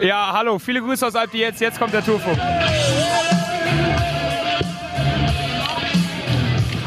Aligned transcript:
Ja, 0.00 0.32
hallo, 0.32 0.58
viele 0.58 0.80
Grüße 0.80 1.06
aus 1.06 1.14
Alp 1.14 1.32
jetzt. 1.34 1.60
Jetzt 1.60 1.78
kommt 1.78 1.92
der 1.94 2.04
Tourfunk. 2.04 2.36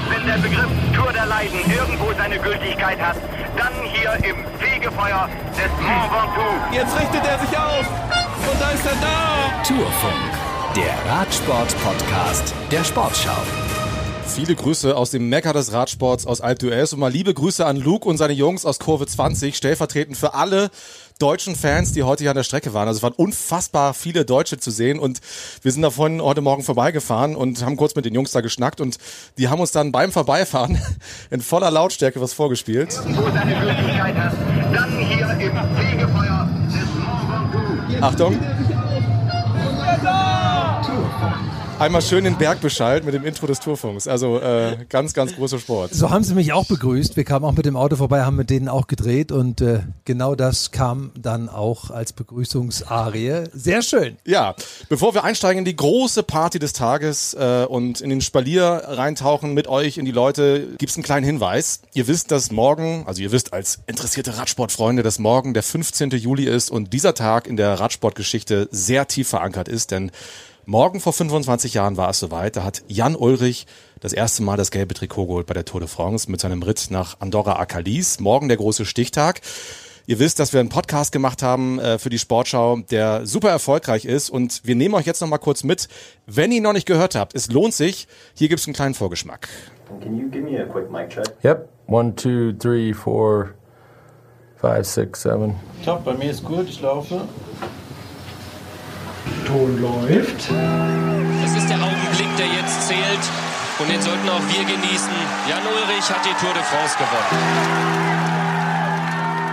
Wenn 0.10 0.28
der 0.28 0.38
Begriff 0.40 0.68
Tour 0.94 1.14
der 1.14 1.26
Leiden 1.26 1.60
irgendwo 1.72 2.12
seine 2.18 2.38
Gültigkeit 2.38 3.00
hat, 3.00 3.16
dann 3.56 3.72
hier 3.94 4.12
im 4.30 4.36
Fegefeuer 4.60 5.30
des 5.52 5.72
Mont 5.82 6.12
Ventoux. 6.12 6.76
Jetzt 6.76 7.00
richtet 7.00 7.26
er 7.26 7.40
sich 7.40 7.58
auf 7.58 7.88
und 8.52 8.62
da 8.62 8.72
ist 8.72 8.86
er 8.86 8.96
da. 9.00 9.64
Tourfunk, 9.64 10.32
der 10.76 10.94
Radsport-Podcast 11.12 12.54
der 12.72 12.84
Sportschau. 12.84 13.67
Viele 14.28 14.56
Grüße 14.56 14.96
aus 14.96 15.12
dem 15.12 15.30
Mekka 15.30 15.54
des 15.54 15.74
Radsports 15.74 16.28
aus 16.28 16.42
Alp 16.42 16.60
d'Huez 16.60 16.94
und 16.94 17.00
mal 17.00 17.12
liebe 17.12 17.34
Grüße 17.34 17.66
an 17.66 17.78
Luke 17.78 18.08
und 18.08 18.18
seine 18.18 18.34
Jungs 18.34 18.66
aus 18.66 18.80
Kurve 18.80 19.08
20, 19.08 19.56
stellvertretend 19.56 20.18
für 20.18 20.34
alle 20.34 20.70
deutschen 21.20 21.56
Fans, 21.56 21.94
die 21.94 22.04
heute 22.04 22.24
hier 22.24 22.32
an 22.32 22.36
der 22.36 22.44
Strecke 22.44 22.74
waren. 22.74 22.88
Also 22.88 22.98
es 23.00 23.04
waren 23.04 23.14
unfassbar 23.14 23.94
viele 23.94 24.26
Deutsche 24.26 24.60
zu 24.60 24.70
sehen 24.70 25.00
und 25.00 25.20
wir 25.64 25.72
sind 25.72 25.82
davon 25.82 26.22
heute 26.22 26.42
Morgen 26.42 26.64
vorbeigefahren 26.64 27.36
und 27.36 27.64
haben 27.66 27.78
kurz 27.78 27.96
mit 27.96 28.06
den 28.06 28.14
Jungs 28.14 28.32
da 28.32 28.42
geschnackt 28.42 28.82
und 28.82 28.98
die 29.38 29.48
haben 29.50 29.60
uns 29.60 29.72
dann 29.72 29.92
beim 29.92 30.12
Vorbeifahren 30.12 30.80
in 31.32 31.42
voller 31.42 31.72
Lautstärke 31.72 32.22
was 32.22 32.34
vorgespielt. 32.34 33.00
Ventoux. 38.00 38.02
Achtung. 38.02 38.40
Einmal 41.80 42.02
schön 42.02 42.24
den 42.24 42.36
Berg 42.40 42.60
beschallt 42.60 43.06
mit 43.06 43.14
dem 43.14 43.24
Intro 43.24 43.46
des 43.46 43.60
Tourfunks. 43.60 44.08
Also 44.08 44.40
äh, 44.40 44.78
ganz, 44.90 45.14
ganz 45.14 45.36
großer 45.36 45.60
Sport. 45.60 45.94
So 45.94 46.10
haben 46.10 46.24
sie 46.24 46.34
mich 46.34 46.52
auch 46.52 46.66
begrüßt. 46.66 47.16
Wir 47.16 47.24
kamen 47.24 47.46
auch 47.46 47.52
mit 47.52 47.68
dem 47.68 47.76
Auto 47.76 47.96
vorbei, 47.98 48.24
haben 48.24 48.36
mit 48.36 48.50
denen 48.50 48.68
auch 48.68 48.88
gedreht 48.88 49.32
und 49.32 49.62
äh, 49.62 49.82
genau 50.04 50.34
das 50.34 50.72
kam 50.72 51.12
dann 51.16 51.50
auch 51.50 51.92
als 51.92 52.14
Begrüßungsarie. 52.14 53.44
Sehr 53.54 53.84
schön. 53.84 54.18
Ja, 54.26 54.56
bevor 54.90 55.14
wir 55.14 55.24
einsteigen 55.24 55.60
in 55.60 55.66
die 55.66 55.76
große 55.76 56.24
Party 56.24 56.58
des 56.58 56.74
Tages 56.74 57.36
äh, 57.36 57.68
und 57.70 58.02
in 58.02 58.10
den 58.10 58.22
Spalier 58.22 58.82
reintauchen 58.86 59.54
mit 59.54 59.68
euch 59.68 60.00
in 60.00 60.06
die 60.06 60.12
Leute, 60.12 60.70
gibt's 60.80 60.96
einen 60.96 61.04
kleinen 61.04 61.28
Hinweis. 61.28 61.82
Ihr 61.94 62.08
wisst, 62.08 62.32
dass 62.32 62.50
morgen, 62.50 63.04
also 63.06 63.22
ihr 63.22 63.32
wisst 63.32 63.54
als 63.54 63.82
interessierte 63.86 64.36
Radsportfreunde, 64.40 65.04
dass 65.04 65.20
morgen 65.20 65.54
der 65.54 65.62
15. 65.62 66.10
Juli 66.10 66.46
ist 66.46 66.72
und 66.72 66.92
dieser 66.92 67.14
Tag 67.14 67.46
in 67.46 67.56
der 67.56 67.80
Radsportgeschichte 67.80 68.68
sehr 68.72 69.08
tief 69.08 69.28
verankert 69.28 69.68
ist, 69.68 69.92
denn 69.92 70.12
Morgen 70.70 71.00
vor 71.00 71.14
25 71.14 71.76
Jahren 71.76 71.96
war 71.96 72.10
es 72.10 72.20
soweit. 72.20 72.58
Da 72.58 72.66
hat 72.66 72.84
Jan 72.90 73.16
Ulrich 73.16 73.68
das 74.02 74.12
erste 74.12 74.44
Mal 74.44 74.58
das 74.58 74.70
gelbe 74.70 74.94
Trikot 74.94 75.28
geholt 75.28 75.48
bei 75.48 75.54
der 75.54 75.64
Tour 75.64 75.80
de 75.80 75.88
France 75.88 76.30
mit 76.30 76.42
seinem 76.42 76.62
Ritt 76.62 76.88
nach 76.90 77.22
Andorra 77.22 77.58
Akalis. 77.58 78.20
Morgen 78.20 78.50
der 78.50 78.58
große 78.58 78.84
Stichtag. 78.84 79.40
Ihr 80.08 80.20
wisst, 80.20 80.40
dass 80.40 80.52
wir 80.52 80.60
einen 80.60 80.68
Podcast 80.68 81.14
gemacht 81.14 81.42
haben 81.42 81.80
äh, 81.80 81.98
für 82.00 82.10
die 82.10 82.20
Sportschau, 82.20 82.80
der 82.92 83.26
super 83.26 83.50
erfolgreich 83.50 84.04
ist. 84.04 84.30
Und 84.30 84.60
wir 84.66 84.76
nehmen 84.76 84.94
euch 84.96 85.06
jetzt 85.06 85.22
noch 85.22 85.30
mal 85.30 85.38
kurz 85.38 85.64
mit. 85.64 85.88
Wenn 86.26 86.52
ihr 86.52 86.58
ihn 86.58 86.64
noch 86.64 86.74
nicht 86.74 86.86
gehört 86.86 87.16
habt, 87.16 87.34
es 87.34 87.50
lohnt 87.50 87.74
sich. 87.74 88.10
Hier 88.34 88.50
gibt's 88.50 88.68
einen 88.68 88.74
kleinen 88.74 88.94
Vorgeschmack. 88.94 89.48
Can 90.02 90.20
you 90.20 90.30
give 90.30 90.44
me 90.44 90.62
a 90.62 90.66
quick 90.66 90.92
mic 90.92 91.08
check? 91.08 91.34
Yep. 91.46 91.70
One, 91.88 92.14
two, 92.14 92.52
three, 92.52 92.92
four, 92.94 93.54
five, 94.62 94.86
six, 94.86 95.22
seven. 95.22 95.56
Top, 95.86 96.04
bei 96.04 96.14
mir 96.14 96.30
ist 96.30 96.44
gut, 96.44 96.68
ich 96.68 96.82
laufe. 96.82 97.22
Ton 99.46 99.82
läuft. 99.82 100.50
Es 101.44 101.56
ist 101.56 101.70
der 101.70 101.78
Augenblick, 101.78 102.36
der 102.38 102.48
jetzt 102.48 102.88
zählt. 102.88 103.26
Und 103.80 103.90
den 103.92 104.02
sollten 104.02 104.28
auch 104.30 104.42
wir 104.50 104.66
genießen. 104.66 105.12
Jan 105.48 105.62
Ulrich 105.62 106.10
hat 106.10 106.26
die 106.26 106.34
Tour 106.44 106.54
de 106.54 106.64
France 106.64 106.98
gewonnen. 106.98 108.08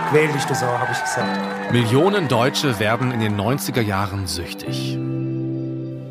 Quäl 0.09 0.31
dich, 0.31 0.45
du 0.45 0.55
Sau, 0.55 0.67
habe 0.67 0.91
ich 0.91 1.01
gesagt. 1.01 1.71
Millionen 1.71 2.27
Deutsche 2.27 2.79
werden 2.79 3.11
in 3.11 3.19
den 3.19 3.39
90er 3.39 3.81
Jahren 3.81 4.27
süchtig. 4.27 4.97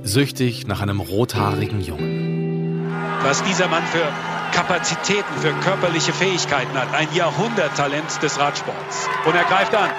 Süchtig 0.03 0.67
nach 0.67 0.81
einem 0.81 1.01
rothaarigen 1.01 1.81
Jungen. 1.81 2.92
Was 3.23 3.42
dieser 3.42 3.69
Mann 3.69 3.85
für 3.85 4.07
Kapazitäten, 4.55 5.35
für 5.41 5.53
körperliche 5.53 6.13
Fähigkeiten 6.13 6.79
hat. 6.79 6.95
Ein 6.95 7.08
Jahrhunderttalent 7.13 8.23
des 8.23 8.39
Radsports. 8.39 9.08
Und 9.24 9.35
er 9.35 9.45
greift 9.45 9.74
an. 9.74 9.91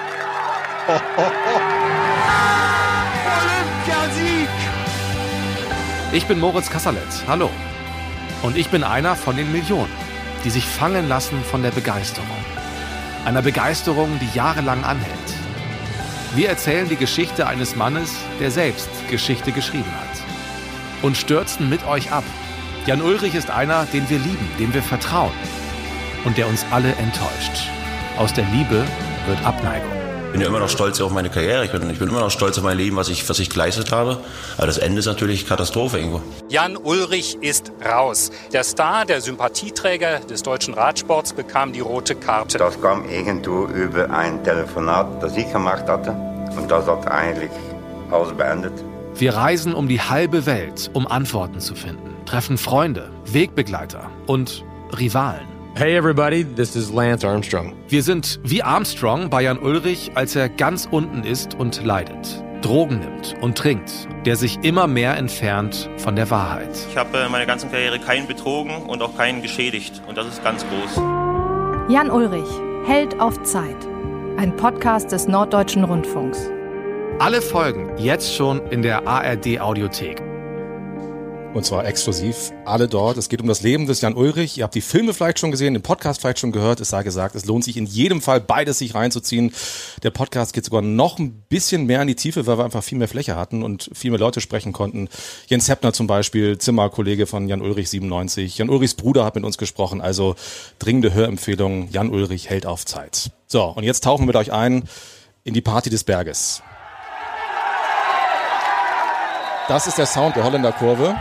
Oh, 0.88 0.92
oh, 1.18 1.22
oh. 1.22 1.60
Olympiasieg! 3.26 4.48
Ich 6.12 6.26
bin 6.26 6.38
Moritz 6.38 6.70
Kassalet. 6.70 7.02
Hallo. 7.26 7.50
Und 8.42 8.56
ich 8.56 8.68
bin 8.68 8.84
einer 8.84 9.16
von 9.16 9.36
den 9.36 9.50
Millionen, 9.50 9.92
die 10.44 10.50
sich 10.50 10.64
fangen 10.66 11.08
lassen 11.08 11.42
von 11.42 11.62
der 11.62 11.72
Begeisterung. 11.72 12.44
Einer 13.24 13.42
Begeisterung, 13.42 14.20
die 14.20 14.36
jahrelang 14.36 14.84
anhält. 14.84 15.12
Wir 16.34 16.48
erzählen 16.48 16.88
die 16.88 16.96
Geschichte 16.96 17.46
eines 17.46 17.74
Mannes, 17.74 18.14
der 18.38 18.50
selbst 18.50 18.88
Geschichte 19.10 19.52
geschrieben 19.52 19.90
hat. 19.90 21.02
Und 21.02 21.16
stürzen 21.16 21.68
mit 21.68 21.84
euch 21.86 22.12
ab. 22.12 22.24
Jan 22.86 23.02
Ulrich 23.02 23.34
ist 23.34 23.50
einer, 23.50 23.84
den 23.86 24.08
wir 24.08 24.18
lieben, 24.18 24.48
dem 24.58 24.72
wir 24.72 24.82
vertrauen. 24.82 25.32
Und 26.24 26.38
der 26.38 26.46
uns 26.46 26.64
alle 26.70 26.94
enttäuscht. 26.94 27.68
Aus 28.18 28.32
der 28.32 28.44
Liebe 28.52 28.84
wird 29.26 29.44
Abneigung. 29.44 30.05
Ich 30.26 30.32
bin 30.32 30.40
ja 30.40 30.48
immer 30.48 30.58
noch 30.58 30.68
stolz 30.68 31.00
auf 31.00 31.12
meine 31.12 31.30
Karriere. 31.30 31.64
Ich 31.64 31.72
bin, 31.72 31.88
ich 31.88 31.98
bin 31.98 32.08
immer 32.08 32.20
noch 32.20 32.30
stolz 32.30 32.58
auf 32.58 32.64
mein 32.64 32.76
Leben, 32.76 32.96
was 32.96 33.08
ich, 33.08 33.26
was 33.28 33.38
ich 33.38 33.48
geleistet 33.48 33.90
habe. 33.90 34.18
Aber 34.58 34.66
das 34.66 34.76
Ende 34.76 34.98
ist 34.98 35.06
natürlich 35.06 35.46
Katastrophe 35.46 35.98
irgendwo. 35.98 36.20
Jan 36.50 36.76
Ulrich 36.76 37.38
ist 37.40 37.72
raus. 37.82 38.30
Der 38.52 38.62
Star, 38.62 39.06
der 39.06 39.22
Sympathieträger 39.22 40.18
des 40.20 40.42
deutschen 40.42 40.74
Radsports, 40.74 41.32
bekam 41.32 41.72
die 41.72 41.80
rote 41.80 42.14
Karte. 42.14 42.58
Das 42.58 42.78
kam 42.82 43.08
irgendwo 43.08 43.66
über 43.66 44.10
ein 44.10 44.44
Telefonat, 44.44 45.22
das 45.22 45.36
ich 45.36 45.50
gemacht 45.50 45.86
hatte. 45.86 46.10
Und 46.10 46.70
das 46.70 46.86
hat 46.86 47.10
eigentlich 47.10 47.50
alles 48.10 48.36
beendet. 48.36 48.72
Wir 49.14 49.34
reisen 49.34 49.72
um 49.72 49.88
die 49.88 50.02
halbe 50.02 50.44
Welt, 50.44 50.90
um 50.92 51.06
Antworten 51.06 51.60
zu 51.60 51.74
finden, 51.74 52.14
treffen 52.26 52.58
Freunde, 52.58 53.10
Wegbegleiter 53.24 54.10
und 54.26 54.64
Rivalen. 54.98 55.55
Hey 55.78 55.94
everybody, 55.94 56.42
this 56.42 56.74
is 56.74 56.90
Lance 56.90 57.22
Armstrong. 57.22 57.74
Wir 57.88 58.02
sind 58.02 58.40
wie 58.42 58.62
Armstrong 58.62 59.28
bei 59.28 59.42
Jan 59.42 59.58
Ulrich, 59.58 60.10
als 60.14 60.34
er 60.34 60.48
ganz 60.48 60.88
unten 60.90 61.22
ist 61.22 61.52
und 61.54 61.84
leidet, 61.84 62.42
Drogen 62.62 63.00
nimmt 63.00 63.34
und 63.42 63.58
trinkt, 63.58 64.08
der 64.24 64.36
sich 64.36 64.58
immer 64.62 64.86
mehr 64.86 65.18
entfernt 65.18 65.90
von 65.98 66.16
der 66.16 66.30
Wahrheit. 66.30 66.70
Ich 66.88 66.96
habe 66.96 67.18
in 67.18 67.30
meiner 67.30 67.44
ganzen 67.44 67.70
Karriere 67.70 67.98
keinen 67.98 68.26
betrogen 68.26 68.86
und 68.86 69.02
auch 69.02 69.14
keinen 69.18 69.42
geschädigt. 69.42 70.00
Und 70.08 70.16
das 70.16 70.26
ist 70.28 70.42
ganz 70.42 70.64
groß. 70.66 70.96
Jan 71.90 72.10
Ulrich, 72.10 72.48
Held 72.86 73.20
auf 73.20 73.42
Zeit. 73.42 73.76
Ein 74.38 74.56
Podcast 74.56 75.12
des 75.12 75.28
Norddeutschen 75.28 75.84
Rundfunks. 75.84 76.50
Alle 77.18 77.42
Folgen 77.42 77.90
jetzt 77.98 78.34
schon 78.34 78.66
in 78.68 78.80
der 78.80 79.06
ARD 79.06 79.60
Audiothek. 79.60 80.22
Und 81.56 81.64
zwar 81.64 81.86
exklusiv 81.86 82.52
alle 82.66 82.86
dort. 82.86 83.16
Es 83.16 83.30
geht 83.30 83.40
um 83.40 83.48
das 83.48 83.62
Leben 83.62 83.86
des 83.86 84.02
Jan 84.02 84.12
Ulrich. 84.12 84.58
Ihr 84.58 84.64
habt 84.64 84.74
die 84.74 84.82
Filme 84.82 85.14
vielleicht 85.14 85.38
schon 85.38 85.50
gesehen, 85.50 85.72
den 85.72 85.82
Podcast 85.82 86.20
vielleicht 86.20 86.38
schon 86.38 86.52
gehört. 86.52 86.80
Es 86.80 86.90
sei 86.90 87.02
gesagt, 87.02 87.34
es 87.34 87.46
lohnt 87.46 87.64
sich 87.64 87.78
in 87.78 87.86
jedem 87.86 88.20
Fall 88.20 88.42
beides 88.42 88.76
sich 88.76 88.94
reinzuziehen. 88.94 89.54
Der 90.02 90.10
Podcast 90.10 90.52
geht 90.52 90.66
sogar 90.66 90.82
noch 90.82 91.18
ein 91.18 91.32
bisschen 91.48 91.86
mehr 91.86 92.02
in 92.02 92.08
die 92.08 92.14
Tiefe, 92.14 92.46
weil 92.46 92.58
wir 92.58 92.64
einfach 92.66 92.84
viel 92.84 92.98
mehr 92.98 93.08
Fläche 93.08 93.36
hatten 93.36 93.62
und 93.62 93.88
viel 93.94 94.10
mehr 94.10 94.20
Leute 94.20 94.42
sprechen 94.42 94.74
konnten. 94.74 95.08
Jens 95.46 95.70
Heppner 95.70 95.94
zum 95.94 96.06
Beispiel, 96.06 96.58
Zimmerkollege 96.58 97.24
von 97.24 97.48
Jan 97.48 97.62
Ulrich 97.62 97.88
97. 97.88 98.58
Jan 98.58 98.68
Ulrichs 98.68 98.92
Bruder 98.92 99.24
hat 99.24 99.34
mit 99.34 99.44
uns 99.44 99.56
gesprochen. 99.56 100.02
Also 100.02 100.36
dringende 100.78 101.14
Hörempfehlung. 101.14 101.88
Jan 101.90 102.10
Ulrich 102.10 102.50
hält 102.50 102.66
auf 102.66 102.84
Zeit. 102.84 103.30
So, 103.46 103.64
und 103.64 103.82
jetzt 103.82 104.04
tauchen 104.04 104.24
wir 104.24 104.26
mit 104.26 104.36
euch 104.36 104.52
ein 104.52 104.86
in 105.42 105.54
die 105.54 105.62
Party 105.62 105.88
des 105.88 106.04
Berges. 106.04 106.62
Das 109.68 109.86
ist 109.86 109.96
der 109.96 110.04
Sound 110.04 110.36
der 110.36 110.44
Holländer 110.44 110.72
Kurve. 110.72 111.16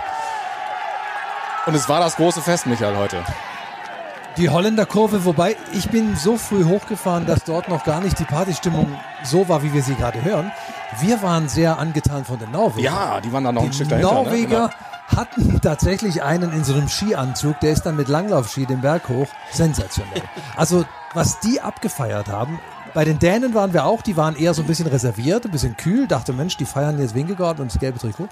Und 1.65 1.73
es 1.73 1.89
war 1.89 1.99
das 1.99 2.15
große 2.15 2.41
Fest, 2.41 2.67
Michael, 2.67 2.95
heute. 2.95 3.23
Die 4.37 4.49
Holländer 4.49 4.85
Kurve, 4.85 5.23
wobei 5.23 5.55
ich 5.73 5.89
bin 5.89 6.15
so 6.15 6.37
früh 6.37 6.65
hochgefahren, 6.65 7.25
dass 7.25 7.43
dort 7.45 7.69
noch 7.69 7.85
gar 7.85 8.01
nicht 8.01 8.19
die 8.19 8.25
Partystimmung 8.25 8.99
so 9.23 9.47
war, 9.47 9.63
wie 9.63 9.73
wir 9.73 9.81
sie 9.81 9.95
gerade 9.95 10.23
hören. 10.23 10.51
Wir 10.99 11.21
waren 11.21 11.47
sehr 11.47 11.79
angetan 11.79 12.25
von 12.25 12.37
den 12.37 12.51
Norwegern. 12.51 12.93
Ja, 12.93 13.21
die 13.21 13.31
waren 13.31 13.45
da 13.45 13.51
noch 13.51 13.61
die 13.61 13.69
ein 13.69 13.73
Stück 13.73 13.89
dahinter. 13.89 14.13
Norweger 14.13 14.67
Ne? 14.67 14.73
hatten 15.15 15.61
tatsächlich 15.61 16.21
einen 16.21 16.51
in 16.51 16.63
so 16.63 16.73
einem 16.73 16.89
Skianzug, 16.89 17.59
der 17.61 17.71
ist 17.71 17.83
dann 17.83 17.95
mit 17.95 18.09
Langlaufski 18.09 18.65
den 18.65 18.81
Berg 18.81 19.07
hoch. 19.09 19.27
Sensationell. 19.51 20.21
Also, 20.55 20.85
was 21.13 21.39
die 21.39 21.61
abgefeiert 21.61 22.27
haben, 22.27 22.59
bei 22.95 23.03
den 23.03 23.19
Dänen 23.19 23.53
waren 23.53 23.73
wir 23.73 23.85
auch, 23.85 24.01
die 24.01 24.15
waren 24.15 24.37
eher 24.37 24.53
so 24.53 24.61
ein 24.61 24.67
bisschen 24.67 24.87
reserviert, 24.87 25.43
ein 25.43 25.51
bisschen 25.51 25.75
kühl, 25.75 26.07
dachte, 26.07 26.31
Mensch, 26.31 26.55
die 26.55 26.63
feiern 26.63 26.97
jetzt 26.97 27.13
Wingegaard 27.13 27.59
und 27.59 27.69
das 27.69 27.77
gelbe 27.77 27.99
Trikot. 27.99 28.29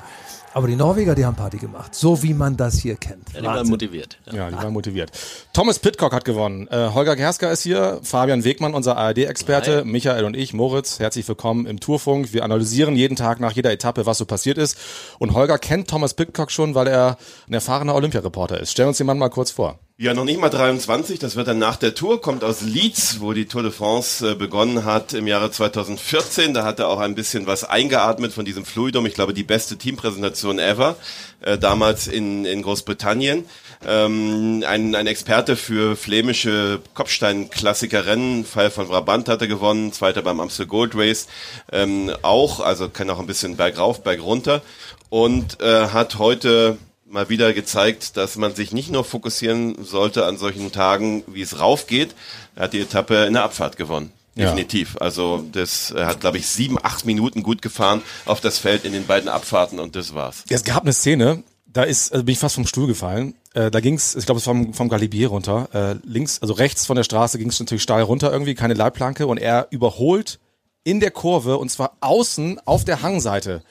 Aber 0.53 0.67
die 0.67 0.75
Norweger, 0.77 1.15
die 1.15 1.25
haben 1.25 1.35
Party 1.35 1.57
gemacht, 1.57 1.93
so 1.93 2.23
wie 2.23 2.33
man 2.33 2.55
das 2.55 2.75
hier 2.75 2.95
kennt. 2.95 3.33
Ja, 3.33 3.41
die 3.41 3.47
waren 3.47 3.67
motiviert. 3.67 4.19
Ja, 4.31 4.49
die 4.49 4.55
waren 4.55 4.71
motiviert. 4.71 5.11
Thomas 5.51 5.79
Pitcock 5.79 6.13
hat 6.13 6.23
gewonnen. 6.23 6.67
Äh, 6.69 6.91
Holger 6.93 7.17
Gersker 7.17 7.51
ist 7.51 7.63
hier, 7.63 7.99
Fabian 8.03 8.45
Wegmann, 8.45 8.73
unser 8.73 8.95
ARD-Experte, 8.95 9.83
Michael 9.83 10.23
und 10.23 10.37
ich, 10.37 10.53
Moritz, 10.53 10.99
herzlich 10.99 11.27
willkommen 11.27 11.65
im 11.65 11.81
Tourfunk. 11.81 12.31
Wir 12.31 12.45
analysieren 12.45 12.95
jeden 12.95 13.17
Tag 13.17 13.41
nach 13.41 13.51
jeder 13.51 13.71
Etappe, 13.71 14.05
was 14.05 14.19
so 14.19 14.25
passiert 14.25 14.57
ist. 14.57 14.77
Und 15.19 15.33
Holger 15.33 15.57
kennt 15.57 15.89
Thomas 15.89 16.13
Pitcock 16.13 16.51
schon, 16.51 16.73
weil 16.73 16.87
er 16.87 17.17
ein 17.49 17.53
erfahrener 17.53 17.95
Olympiareporter 17.95 18.61
ist. 18.61 18.71
Stell 18.71 18.87
uns 18.87 18.97
den 18.97 19.07
Mann 19.07 19.17
mal 19.17 19.29
kurz 19.29 19.51
vor. 19.51 19.79
Ja, 20.03 20.13
noch 20.13 20.25
nicht 20.25 20.41
mal 20.41 20.49
23, 20.49 21.17
das 21.17 21.37
wird 21.37 21.47
dann 21.47 21.59
nach 21.59 21.77
der 21.77 21.95
Tour, 21.95 22.21
kommt 22.21 22.43
aus 22.43 22.59
Leeds, 22.59 23.21
wo 23.21 23.31
die 23.31 23.45
Tour 23.45 23.63
de 23.63 23.71
France 23.71 24.31
äh, 24.31 24.35
begonnen 24.35 24.83
hat 24.83 25.13
im 25.13 25.27
Jahre 25.27 25.49
2014. 25.49 26.53
Da 26.53 26.65
hat 26.65 26.79
er 26.79 26.89
auch 26.89 26.99
ein 26.99 27.15
bisschen 27.15 27.47
was 27.47 27.63
eingeatmet 27.63 28.33
von 28.33 28.43
diesem 28.43 28.65
Fluidum. 28.65 29.05
Ich 29.05 29.13
glaube, 29.13 29.33
die 29.33 29.45
beste 29.45 29.77
Teampräsentation 29.77 30.59
ever, 30.59 30.97
äh, 31.39 31.57
damals 31.57 32.07
in, 32.07 32.43
in 32.43 32.63
Großbritannien. 32.63 33.45
Ähm, 33.87 34.65
ein, 34.67 34.93
ein 34.93 35.07
Experte 35.07 35.55
für 35.55 35.95
flämische 35.95 36.81
Kopfstein-Klassiker-Rennen, 36.95 38.43
Fall 38.43 38.71
von 38.71 38.89
Brabant 38.89 39.29
hat 39.29 39.39
er 39.39 39.47
gewonnen, 39.47 39.93
zweiter 39.93 40.21
beim 40.21 40.41
Amstel 40.41 40.65
Gold 40.65 40.95
Race 40.95 41.27
ähm, 41.71 42.11
auch, 42.23 42.59
also 42.59 42.89
kann 42.89 43.09
auch 43.09 43.19
ein 43.19 43.25
bisschen 43.25 43.55
bergauf, 43.55 44.03
bergunter 44.03 44.63
und 45.09 45.61
äh, 45.61 45.87
hat 45.87 46.19
heute 46.19 46.77
mal 47.13 47.29
wieder 47.29 47.53
gezeigt, 47.53 48.17
dass 48.17 48.35
man 48.35 48.55
sich 48.55 48.73
nicht 48.73 48.91
nur 48.91 49.03
fokussieren 49.03 49.83
sollte 49.83 50.25
an 50.25 50.37
solchen 50.37 50.71
Tagen, 50.71 51.23
wie 51.27 51.43
es 51.43 51.59
raufgeht. 51.59 52.15
Er 52.55 52.63
hat 52.63 52.73
die 52.73 52.81
Etappe 52.81 53.25
in 53.25 53.33
der 53.33 53.43
Abfahrt 53.43 53.77
gewonnen. 53.77 54.11
Ja. 54.35 54.45
Definitiv. 54.45 54.97
Also 54.99 55.45
das 55.51 55.91
er 55.91 56.07
hat, 56.07 56.21
glaube 56.21 56.39
ich, 56.39 56.47
sieben, 56.47 56.77
acht 56.81 57.05
Minuten 57.05 57.43
gut 57.43 57.61
gefahren 57.61 58.01
auf 58.25 58.41
das 58.41 58.57
Feld 58.57 58.83
in 58.83 58.91
den 58.91 59.05
beiden 59.05 59.29
Abfahrten 59.29 59.79
und 59.79 59.95
das 59.95 60.15
war's. 60.15 60.43
Ja, 60.49 60.55
es 60.55 60.63
gab 60.63 60.81
eine 60.81 60.91
Szene, 60.91 61.43
da 61.67 61.83
ist, 61.83 62.11
also 62.11 62.25
bin 62.25 62.33
ich 62.33 62.39
fast 62.39 62.55
vom 62.55 62.65
Stuhl 62.65 62.87
gefallen. 62.87 63.35
Äh, 63.53 63.69
da 63.69 63.79
ging's, 63.79 64.15
ich 64.15 64.25
glaube, 64.25 64.39
es 64.39 64.47
war 64.47 64.55
vom, 64.55 64.73
vom 64.73 64.89
Galibier 64.89 65.27
runter. 65.27 65.69
Äh, 65.71 66.07
links, 66.07 66.41
also 66.41 66.55
rechts 66.55 66.87
von 66.87 66.95
der 66.95 67.03
Straße 67.03 67.37
ging's 67.37 67.59
natürlich 67.59 67.83
steil 67.83 68.01
runter, 68.01 68.31
irgendwie 68.31 68.55
keine 68.55 68.73
Leitplanke 68.73 69.27
und 69.27 69.37
er 69.37 69.67
überholt 69.69 70.39
in 70.83 70.99
der 70.99 71.11
Kurve 71.11 71.57
und 71.57 71.69
zwar 71.69 71.95
außen 72.01 72.59
auf 72.65 72.85
der 72.85 73.03
Hangseite, 73.03 73.61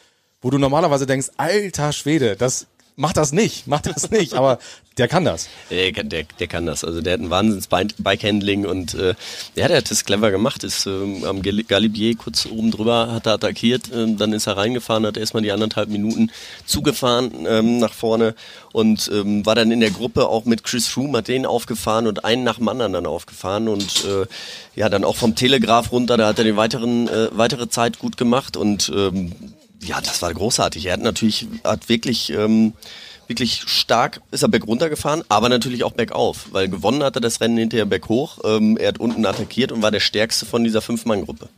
wo 0.41 0.51
du 0.51 0.59
normalerweise 0.59 1.07
denkst, 1.07 1.31
alter 1.37 1.93
Schwede, 1.93 2.37
das 2.37 2.69
macht 2.97 3.17
das 3.17 3.33
nicht, 3.33 3.67
macht 3.67 3.87
das 3.87 4.11
nicht, 4.11 4.35
aber 4.35 4.59
der 4.99 5.09
kann 5.09 5.25
das. 5.25 5.49
Der, 5.71 5.91
kann- 5.93 6.11
der, 6.11 6.25
der 6.39 6.47
kann 6.47 6.67
das. 6.67 6.85
Also 6.85 7.01
der 7.01 7.15
hat 7.15 7.21
ein 7.21 7.31
wahnsinns 7.31 7.67
Bike-Handling 7.67 8.67
und 8.67 8.93
äh, 8.93 9.15
ja, 9.55 9.67
der 9.69 9.79
hat 9.79 9.91
das 9.91 10.05
clever 10.05 10.31
gemacht. 10.31 10.63
Ist 10.65 10.85
ähm, 10.87 11.25
am 11.25 11.41
Gal- 11.41 11.65
Galibier 11.65 12.15
kurz 12.17 12.45
oben 12.45 12.71
drüber, 12.71 13.11
hat 13.11 13.27
er 13.27 13.33
attackiert, 13.35 13.91
ähm, 13.95 14.19
dann 14.19 14.35
ist 14.35 14.47
er 14.47 14.59
reingefahren, 14.59 15.07
hat 15.07 15.17
erstmal 15.17 15.43
die 15.43 15.51
anderthalb 15.53 15.89
Minuten 15.89 16.31
zugefahren 16.67 17.33
ähm, 17.49 17.79
nach 17.79 17.95
vorne 17.95 18.35
und 18.73 19.11
ähm, 19.13 19.47
war 19.47 19.55
dann 19.55 19.71
in 19.71 19.81
der 19.81 19.91
Gruppe 19.91 20.29
auch 20.29 20.45
mit 20.45 20.63
Chris 20.63 20.89
Froome, 20.89 21.19
hat 21.19 21.29
den 21.29 21.47
aufgefahren 21.47 22.07
und 22.07 22.27
einen 22.27 22.45
nach 22.45 22.57
dem 22.59 22.69
anderen 22.69 22.93
dann 22.93 23.07
aufgefahren 23.07 23.69
und 23.69 24.05
äh, 24.05 24.27
ja, 24.79 24.91
dann 24.91 25.05
auch 25.05 25.17
vom 25.17 25.35
Telegraph 25.35 25.91
runter, 25.91 26.19
da 26.19 26.29
hat 26.29 26.39
er 26.39 26.45
die 26.45 26.57
weiteren, 26.57 27.09
äh, 27.09 27.29
weitere 27.33 27.71
Zeit 27.71 27.99
gut 27.99 28.19
gemacht 28.19 28.59
und 28.59 28.93
ähm, 28.95 29.33
ja, 29.83 30.01
das 30.01 30.23
war 30.23 30.33
großartig. 30.33 30.87
Er 30.87 30.95
hat 30.95 31.01
natürlich, 31.01 31.47
hat 31.65 31.89
wirklich, 31.89 32.31
ähm, 32.31 32.73
wirklich 33.27 33.63
stark 33.67 34.21
ist 34.31 34.43
er 34.43 34.49
bergunter 34.49 34.89
gefahren, 34.91 35.23
aber 35.29 35.49
natürlich 35.49 35.85
auch 35.85 35.93
bergauf, 35.93 36.47
weil 36.53 36.69
gewonnen 36.69 37.03
hat 37.03 37.17
er 37.17 37.21
das 37.21 37.41
Rennen 37.41 37.57
hinterher 37.57 37.87
berghoch. 37.87 38.39
Ähm, 38.45 38.77
er 38.77 38.89
hat 38.89 38.99
unten 38.99 39.25
attackiert 39.27 39.73
und 39.73 39.83
war 39.83 39.91
der 39.91 40.01
stärkste 40.01 40.47
von 40.47 40.65
dieser 40.65 40.83
Fünf-Mann-Gruppe. 40.83 41.49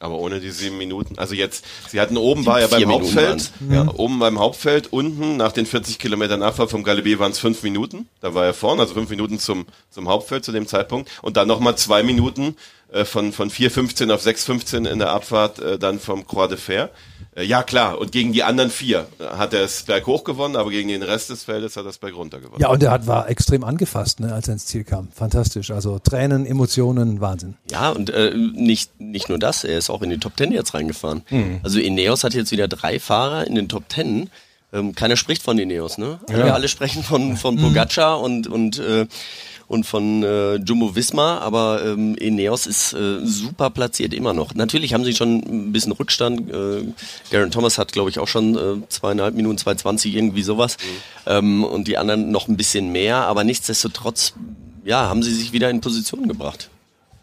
Aber 0.00 0.18
ohne 0.18 0.38
die 0.40 0.50
sieben 0.50 0.78
Minuten. 0.78 1.18
Also 1.18 1.34
jetzt, 1.34 1.64
sie 1.88 2.00
hatten 2.00 2.16
oben 2.16 2.42
Die 2.42 2.46
war 2.46 2.60
ja 2.60 2.66
beim 2.68 2.80
Minuten 2.80 3.04
Hauptfeld, 3.04 3.50
ja, 3.70 3.82
Mhm. 3.84 3.88
oben 3.90 4.18
beim 4.20 4.38
Hauptfeld, 4.38 4.92
unten 4.92 5.36
nach 5.36 5.50
den 5.52 5.66
40 5.66 5.98
Kilometern 5.98 6.42
Abfahrt 6.42 6.70
vom 6.70 6.84
Galibier 6.84 7.18
waren 7.18 7.32
es 7.32 7.38
fünf 7.40 7.62
Minuten. 7.64 8.08
Da 8.20 8.32
war 8.34 8.44
er 8.44 8.54
vorne, 8.54 8.80
also 8.82 8.94
fünf 8.94 9.10
Minuten 9.10 9.38
zum, 9.40 9.66
zum 9.90 10.08
Hauptfeld 10.08 10.44
zu 10.44 10.52
dem 10.52 10.66
Zeitpunkt. 10.68 11.10
Und 11.22 11.36
dann 11.36 11.48
nochmal 11.48 11.76
zwei 11.76 12.02
Minuten 12.04 12.56
äh, 12.92 13.04
von, 13.04 13.32
von 13.32 13.50
4,15 13.50 14.12
auf 14.12 14.24
6,15 14.24 14.88
in 14.88 14.98
der 14.98 15.10
Abfahrt 15.10 15.58
äh, 15.58 15.78
dann 15.78 15.98
vom 16.00 16.26
Croix 16.26 16.48
de 16.48 16.56
Fer. 16.58 16.90
Äh, 17.36 17.44
ja 17.44 17.62
klar, 17.62 17.98
und 17.98 18.12
gegen 18.12 18.32
die 18.32 18.42
anderen 18.42 18.70
vier 18.70 19.06
äh, 19.18 19.24
hat 19.36 19.52
er 19.54 19.62
es 19.62 19.82
berghoch 19.82 20.24
gewonnen, 20.24 20.56
aber 20.56 20.70
gegen 20.70 20.88
den 20.88 21.02
Rest 21.02 21.30
des 21.30 21.44
Feldes 21.44 21.76
hat 21.76 21.84
er 21.84 21.90
es 21.90 21.98
bergunter 21.98 22.38
gewonnen. 22.40 22.60
Ja, 22.60 22.68
und 22.68 22.82
er 22.82 22.90
hat, 22.90 23.06
war 23.06 23.28
extrem 23.28 23.64
angefasst, 23.64 24.20
ne, 24.20 24.32
als 24.32 24.48
er 24.48 24.54
ins 24.54 24.66
Ziel 24.66 24.84
kam. 24.84 25.08
Fantastisch. 25.14 25.70
Also 25.70 25.98
Tränen, 25.98 26.46
Emotionen, 26.46 27.20
Wahnsinn. 27.20 27.56
Ja, 27.70 27.90
und 27.90 28.10
äh, 28.10 28.32
nicht, 28.34 29.00
nicht 29.00 29.28
nur 29.28 29.38
das, 29.38 29.64
er 29.64 29.78
ist 29.78 29.90
auch 29.90 30.02
in 30.02 30.10
die 30.10 30.18
Top 30.18 30.36
Ten 30.36 30.52
jetzt 30.52 30.74
reingefahren. 30.74 31.22
Mhm. 31.30 31.60
Also 31.62 31.78
Ineos 31.80 32.24
hat 32.24 32.34
jetzt 32.34 32.50
wieder 32.52 32.68
drei 32.68 32.98
Fahrer 32.98 33.46
in 33.46 33.54
den 33.54 33.68
Top 33.68 33.88
Ten. 33.88 34.30
Ähm, 34.72 34.94
keiner 34.94 35.16
spricht 35.16 35.42
von 35.42 35.58
Ineos, 35.58 35.96
ne? 35.96 36.20
Ja. 36.28 36.36
Wir 36.44 36.54
alle 36.54 36.68
sprechen 36.68 37.02
von, 37.02 37.36
von 37.38 37.54
Mhm. 37.54 37.60
Pogacar 37.62 38.20
und, 38.20 38.46
und, 38.46 38.78
äh, 38.78 39.06
und 39.68 39.84
von 39.84 40.22
äh, 40.22 40.56
Jumbo 40.56 40.96
Visma, 40.96 41.38
aber 41.38 41.84
ähm, 41.84 42.14
Ineos 42.16 42.66
ist 42.66 42.94
äh, 42.94 43.20
super 43.22 43.70
platziert 43.70 44.14
immer 44.14 44.32
noch. 44.32 44.54
Natürlich 44.54 44.94
haben 44.94 45.04
sie 45.04 45.14
schon 45.14 45.42
ein 45.46 45.72
bisschen 45.72 45.92
Rückstand. 45.92 46.50
Äh, 46.50 46.86
Garen 47.30 47.50
Thomas 47.50 47.76
hat, 47.76 47.92
glaube 47.92 48.08
ich, 48.08 48.18
auch 48.18 48.28
schon 48.28 48.56
äh, 48.56 48.88
zweieinhalb 48.88 49.34
Minuten, 49.34 49.58
2,20, 49.58 50.14
irgendwie 50.14 50.42
sowas. 50.42 50.78
Ähm, 51.26 51.64
und 51.64 51.86
die 51.86 51.98
anderen 51.98 52.30
noch 52.30 52.48
ein 52.48 52.56
bisschen 52.56 52.90
mehr, 52.92 53.18
aber 53.26 53.44
nichtsdestotrotz, 53.44 54.32
ja, 54.84 55.08
haben 55.08 55.22
sie 55.22 55.34
sich 55.34 55.52
wieder 55.52 55.68
in 55.68 55.82
Position 55.82 56.26
gebracht. 56.28 56.70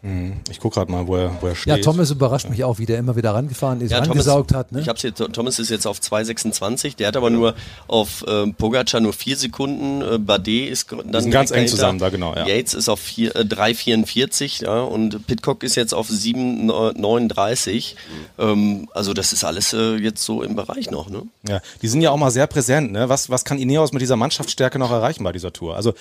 Mhm. 0.06 0.34
Ich 0.50 0.60
guck 0.60 0.74
gerade 0.74 0.90
mal, 0.90 1.08
wo 1.08 1.16
er, 1.16 1.36
wo 1.40 1.48
er 1.48 1.56
steht. 1.56 1.66
Ja, 1.66 1.82
Thomas 1.82 2.12
überrascht 2.12 2.48
mich 2.48 2.62
auch, 2.62 2.78
wie 2.78 2.86
der 2.86 2.98
immer 2.98 3.16
wieder 3.16 3.34
rangefahren 3.34 3.80
ist, 3.80 3.90
Ja, 3.90 3.98
rangesaugt 3.98 4.54
hat. 4.54 4.70
Ne? 4.70 4.80
Ich 4.80 4.88
hab's 4.88 5.02
jetzt, 5.02 5.18
Thomas 5.32 5.58
ist 5.58 5.68
jetzt 5.68 5.84
auf 5.84 5.98
2,26, 5.98 6.96
der 6.96 7.08
hat 7.08 7.16
aber 7.16 7.30
nur 7.30 7.54
auf 7.88 8.24
ähm, 8.28 8.54
Pogacar 8.54 9.00
nur 9.00 9.12
vier 9.12 9.36
Sekunden, 9.36 10.02
äh, 10.02 10.18
Bardet 10.18 10.70
ist 10.70 10.92
dann 10.92 11.22
sind 11.22 11.32
ganz 11.32 11.50
eng 11.50 11.66
zusammen 11.66 11.98
da, 11.98 12.10
genau, 12.10 12.34
ja. 12.36 12.46
Yates 12.46 12.74
ist 12.74 12.88
auf 12.88 13.00
vier, 13.00 13.34
äh, 13.34 13.40
3,44 13.40 14.62
ja, 14.62 14.80
und 14.82 15.26
Pitcock 15.26 15.64
ist 15.64 15.74
jetzt 15.74 15.92
auf 15.92 16.08
7,39. 16.08 17.96
Ähm, 18.38 18.88
also 18.94 19.12
das 19.12 19.32
ist 19.32 19.42
alles 19.42 19.72
äh, 19.72 19.96
jetzt 19.96 20.22
so 20.22 20.42
im 20.42 20.54
Bereich 20.54 20.90
noch. 20.92 21.10
Ne? 21.10 21.22
Ja, 21.48 21.60
die 21.82 21.88
sind 21.88 22.00
ja 22.00 22.12
auch 22.12 22.16
mal 22.16 22.30
sehr 22.30 22.46
präsent. 22.46 22.92
Ne? 22.92 23.08
Was, 23.08 23.28
was 23.28 23.44
kann 23.44 23.58
Ineos 23.58 23.92
mit 23.92 24.02
dieser 24.02 24.16
Mannschaftsstärke 24.16 24.78
noch 24.78 24.92
erreichen 24.92 25.24
bei 25.24 25.32
dieser 25.32 25.52
Tour? 25.52 25.74
Also 25.74 25.94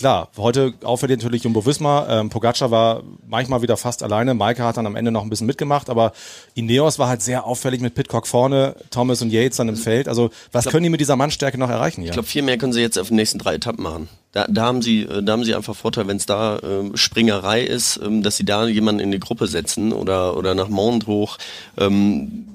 klar, 0.00 0.28
heute 0.38 0.72
auffällig 0.82 1.18
natürlich 1.18 1.44
Jumbo 1.44 1.64
Visma. 1.64 2.06
Ähm, 2.08 2.30
Pogacar 2.30 2.70
war 2.70 3.02
manchmal 3.28 3.60
wieder 3.62 3.76
fast 3.76 4.02
alleine. 4.02 4.34
Maike 4.34 4.64
hat 4.64 4.78
dann 4.78 4.86
am 4.86 4.96
Ende 4.96 5.10
noch 5.10 5.22
ein 5.22 5.28
bisschen 5.28 5.46
mitgemacht, 5.46 5.90
aber 5.90 6.12
Ineos 6.54 6.98
war 6.98 7.08
halt 7.08 7.22
sehr 7.22 7.44
auffällig 7.44 7.80
mit 7.82 7.94
Pitcock 7.94 8.26
vorne, 8.26 8.74
Thomas 8.90 9.20
und 9.20 9.30
Yates 9.30 9.58
dann 9.58 9.68
im 9.68 9.76
Feld. 9.76 10.08
Also 10.08 10.30
was 10.52 10.64
können 10.64 10.84
die 10.84 10.88
mit 10.88 11.00
dieser 11.00 11.16
Mannstärke 11.16 11.58
noch 11.58 11.68
erreichen? 11.68 12.00
Ich 12.00 12.06
hier? 12.06 12.14
glaube, 12.14 12.28
viel 12.28 12.42
mehr 12.42 12.56
können 12.56 12.72
sie 12.72 12.80
jetzt 12.80 12.98
auf 12.98 13.08
den 13.08 13.16
nächsten 13.16 13.38
drei 13.38 13.54
Etappen 13.54 13.82
machen. 13.82 14.08
Da, 14.32 14.46
da 14.48 14.62
haben 14.62 14.80
sie, 14.80 15.02
äh, 15.02 15.22
da 15.22 15.32
haben 15.32 15.44
sie 15.44 15.54
einfach 15.54 15.76
Vorteil, 15.76 16.08
wenn 16.08 16.16
es 16.16 16.24
da 16.24 16.58
ähm, 16.62 16.96
Springerei 16.96 17.62
ist, 17.62 18.00
ähm, 18.02 18.22
dass 18.22 18.38
sie 18.38 18.44
da 18.44 18.66
jemanden 18.66 19.00
in 19.00 19.12
die 19.12 19.20
Gruppe 19.20 19.48
setzen 19.48 19.92
oder 19.92 20.36
oder 20.36 20.54
nach 20.54 20.68
Mond 20.68 21.06
hoch. 21.06 21.36
Ähm, 21.76 22.46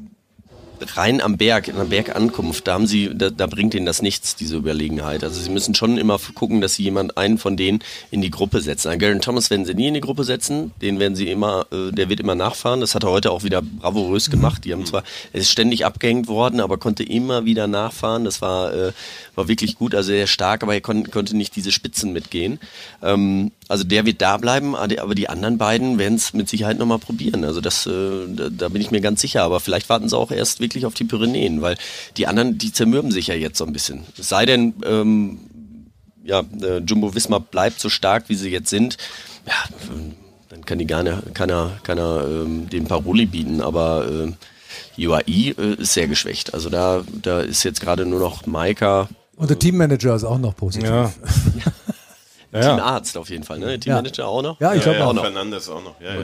rein 0.96 1.22
am 1.22 1.38
Berg, 1.38 1.68
in 1.68 1.76
der 1.76 1.86
Bergankunft, 1.86 2.68
da 2.68 2.74
haben 2.74 2.88
sie, 2.88 3.12
da, 3.14 3.30
da 3.30 3.48
bringt 3.48 3.74
ihnen 3.74 3.86
das 3.86 4.02
nichts, 4.02 4.36
diese 4.36 4.56
Überlegenheit. 4.56 5.24
Also 5.24 5.40
sie 5.40 5.50
müssen 5.50 5.76
schon 5.76 5.98
immer 5.98 6.20
gucken, 6.34 6.62
dass 6.62 6.76
sie 6.76 6.84
jemand 6.84 7.18
einen 7.18 7.38
von 7.38 7.58
denen 7.58 7.80
in 8.12 8.22
die 8.22 8.32
Gruppe 8.32 8.62
setzen. 8.62 8.90
An 8.90 9.00
Garen 9.00 9.22
Thomas 9.22 9.50
werden 9.50 9.66
sie 9.66 9.74
nie 9.74 9.88
in 9.88 9.94
die 9.94 10.02
Gruppe 10.02 10.24
setzen, 10.24 10.72
den 10.82 11.00
werden 11.00 11.16
sie 11.16 11.30
immer, 11.30 11.66
äh, 11.72 11.92
der 11.92 12.10
wird 12.10 12.20
immer 12.20 12.36
nachfahren. 12.36 12.82
Das 12.82 12.96
hat 12.96 13.04
er 13.04 13.12
heute 13.12 13.32
auch 13.32 13.44
wieder 13.44 13.62
bravourös 13.62 14.30
gemacht. 14.30 14.66
Die 14.66 14.74
haben 14.74 14.86
zwar, 14.86 15.04
er 15.34 15.42
ist 15.42 15.52
ständig 15.52 15.86
abgehängt 15.86 16.28
worden, 16.28 16.60
aber 16.60 16.78
konnte 16.78 17.04
immer 17.04 17.46
wieder 17.46 17.68
nachfahren. 17.68 18.26
Das 18.26 18.42
war, 18.42 18.74
äh, 18.74 18.92
war 19.36 19.48
wirklich 19.48 19.76
gut, 19.76 19.96
also 19.96 20.08
sehr 20.08 20.28
stark, 20.28 20.64
aber 20.64 20.74
er 20.74 20.82
kon 20.82 21.10
konnte 21.10 21.36
nicht 21.36 21.56
diese 21.56 21.72
Spitzen 21.72 22.14
mitgehen. 22.14 22.60
Ähm, 23.02 23.52
also 23.68 23.84
der 23.84 24.06
wird 24.06 24.22
da 24.22 24.38
bleiben, 24.38 24.76
aber 24.76 24.88
die- 24.88 25.00
aber 25.00 25.16
die 25.16 25.28
anderen 25.30 25.58
beiden 25.58 25.98
werden 25.98 26.16
es 26.16 26.34
mit 26.34 26.48
Sicherheit 26.50 26.78
nochmal 26.78 27.00
probieren. 27.00 27.44
Also 27.44 27.62
das, 27.62 27.86
äh, 27.88 27.92
da, 28.28 28.50
da 28.50 28.70
bin 28.70 28.82
ich 28.82 28.92
mir 28.92 29.02
ganz 29.02 29.22
sicher. 29.22 29.44
Aber 29.44 29.60
vielleicht 29.60 29.90
warten 29.90 30.08
sie 30.10 30.18
auch 30.18 30.32
erst 30.32 30.60
wirklich 30.60 30.86
auf 30.86 30.94
die 30.94 31.04
Pyrenäen, 31.06 31.62
weil 31.62 31.76
die 32.18 32.28
anderen, 32.28 32.58
die 32.58 32.72
zermürben 32.72 33.12
sich 33.12 33.28
ja 33.28 33.36
jetzt 33.36 33.58
so 33.58 33.66
ein 33.66 33.74
bisschen. 33.74 34.02
Es 34.20 34.30
sei 34.30 34.46
denn, 34.46 34.74
ähm, 34.86 35.40
ja, 36.24 36.44
äh, 36.62 36.78
Jumbo 36.80 37.14
Visma 37.16 37.40
bleibt 37.40 37.80
so 37.80 37.90
stark, 37.90 38.26
wie 38.30 38.36
sie 38.36 38.50
jetzt 38.50 38.70
sind. 38.70 38.98
Ja, 39.48 39.54
dann 40.50 40.66
kann 40.66 40.80
die 40.80 40.88
gerne, 40.88 41.22
keiner, 41.34 41.72
keiner 41.84 42.26
ähm, 42.28 42.70
den 42.70 42.86
Paroli 42.86 43.26
bieten, 43.28 43.62
aber 43.62 44.08
äh, 44.98 45.06
UAE 45.08 45.52
äh, 45.58 45.74
ist 45.80 45.94
sehr 45.94 46.08
geschwächt. 46.08 46.54
Also 46.54 46.70
da, 46.70 47.04
da 47.22 47.42
ist 47.42 47.64
jetzt 47.64 47.82
gerade 47.82 48.06
nur 48.06 48.20
noch 48.20 48.46
Maika, 48.48 49.08
Und 49.36 49.50
der 49.50 49.60
Teammanager 49.60 50.16
ist 50.16 50.24
auch 50.24 50.38
noch 50.40 50.56
positiv. 50.56 50.90
Ja. 50.90 51.12
Teamarzt 52.62 53.18
auf 53.18 53.30
jeden 53.30 53.44
Fall, 53.44 53.60
ne? 53.60 53.80
Teammanager 53.80 54.28
auch 54.28 54.42
noch? 54.42 54.60
Ja, 54.60 54.74
ich 54.74 54.82
glaube 54.84 55.00
ja, 55.00 55.06
auch 55.06 55.14
noch. 55.14 55.24
Fernandes 55.24 55.70
auch 55.70 55.84
noch. 55.84 56.00
Ja, 56.02 56.16
ja. 56.16 56.22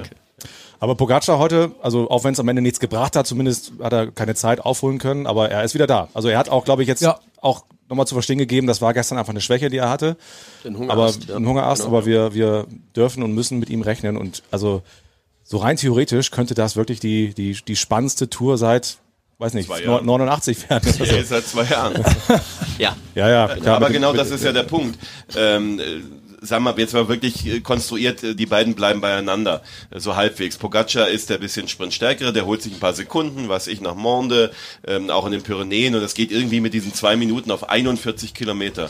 Aber 0.79 0.95
Pogacar 0.95 1.37
heute, 1.37 1.71
also 1.83 2.09
auch 2.09 2.23
wenn 2.23 2.33
es 2.33 2.39
am 2.39 2.47
Ende 2.47 2.61
nichts 2.63 2.79
gebracht 2.79 3.15
hat, 3.15 3.27
zumindest 3.27 3.73
hat 3.83 3.93
er 3.93 4.11
keine 4.11 4.33
Zeit 4.33 4.61
aufholen 4.61 4.97
können, 4.97 5.27
aber 5.27 5.49
er 5.51 5.63
ist 5.63 5.75
wieder 5.75 5.85
da. 5.85 6.07
Also 6.15 6.27
er 6.29 6.39
hat 6.39 6.49
auch, 6.49 6.65
glaube 6.65 6.81
ich, 6.81 6.87
jetzt 6.87 7.05
auch 7.41 7.65
nochmal 7.87 8.07
zu 8.07 8.15
verstehen 8.15 8.39
gegeben, 8.39 8.65
das 8.65 8.81
war 8.81 8.93
gestern 8.95 9.19
einfach 9.19 9.29
eine 9.33 9.41
Schwäche, 9.41 9.69
die 9.69 9.77
er 9.77 9.89
hatte. 9.91 10.17
Den 10.63 10.75
aber 10.75 10.79
Hungerast, 10.89 11.25
ja. 11.29 11.35
ein 11.35 11.45
Hungerast, 11.45 11.81
Genau. 11.83 11.95
aber 11.95 12.05
wir, 12.07 12.33
wir 12.33 12.65
dürfen 12.95 13.21
und 13.21 13.33
müssen 13.33 13.59
mit 13.59 13.69
ihm 13.69 13.81
rechnen. 13.83 14.17
Und 14.17 14.41
also 14.49 14.81
so 15.43 15.57
rein 15.57 15.75
theoretisch 15.77 16.31
könnte 16.31 16.55
das 16.55 16.75
wirklich 16.75 16.99
die, 16.99 17.33
die, 17.35 17.53
die 17.67 17.75
spannendste 17.75 18.29
Tour 18.29 18.57
seit, 18.57 18.97
weiß 19.37 19.53
nicht, 19.53 19.67
Zwei 19.67 19.81
Jahren. 19.83 20.05
89 20.05 20.67
werden. 20.69 20.93
Ja, 20.97 21.05
jetzt 21.05 21.29
seit 21.29 21.45
zwei 21.45 21.65
Jahren. 21.65 22.03
ja. 22.79 22.95
Ja, 23.13 23.29
ja. 23.29 23.47
klar, 23.55 23.75
aber 23.75 23.87
mit- 23.87 23.93
genau 23.97 24.11
mit- 24.13 24.21
das 24.21 24.31
ist 24.31 24.43
ja 24.43 24.51
der 24.53 24.63
Punkt. 24.63 24.97
Ähm, 25.35 25.79
äh, 25.79 25.83
sagen 26.41 26.63
wir, 26.63 26.77
jetzt 26.77 26.93
mal 26.93 27.07
wirklich 27.07 27.45
äh, 27.45 27.61
konstruiert, 27.61 28.23
äh, 28.23 28.35
die 28.35 28.47
beiden 28.47 28.73
bleiben 28.73 28.99
beieinander, 28.99 29.61
äh, 29.91 29.99
so 29.99 30.15
halbwegs. 30.15 30.57
Pogacar 30.57 31.07
ist 31.07 31.29
der 31.29 31.37
bisschen 31.37 31.67
sprintstärkere, 31.67 32.33
der 32.33 32.45
holt 32.45 32.61
sich 32.63 32.73
ein 32.73 32.79
paar 32.79 32.93
Sekunden, 32.93 33.47
was 33.47 33.67
ich 33.67 33.79
nach 33.79 33.95
Monde, 33.95 34.51
ähm, 34.85 35.09
auch 35.09 35.25
in 35.25 35.31
den 35.31 35.43
Pyrenäen 35.43 35.95
und 35.95 36.01
das 36.01 36.15
geht 36.15 36.31
irgendwie 36.31 36.59
mit 36.59 36.73
diesen 36.73 36.93
zwei 36.93 37.15
Minuten 37.15 37.51
auf 37.51 37.69
41 37.69 38.33
Kilometer. 38.33 38.89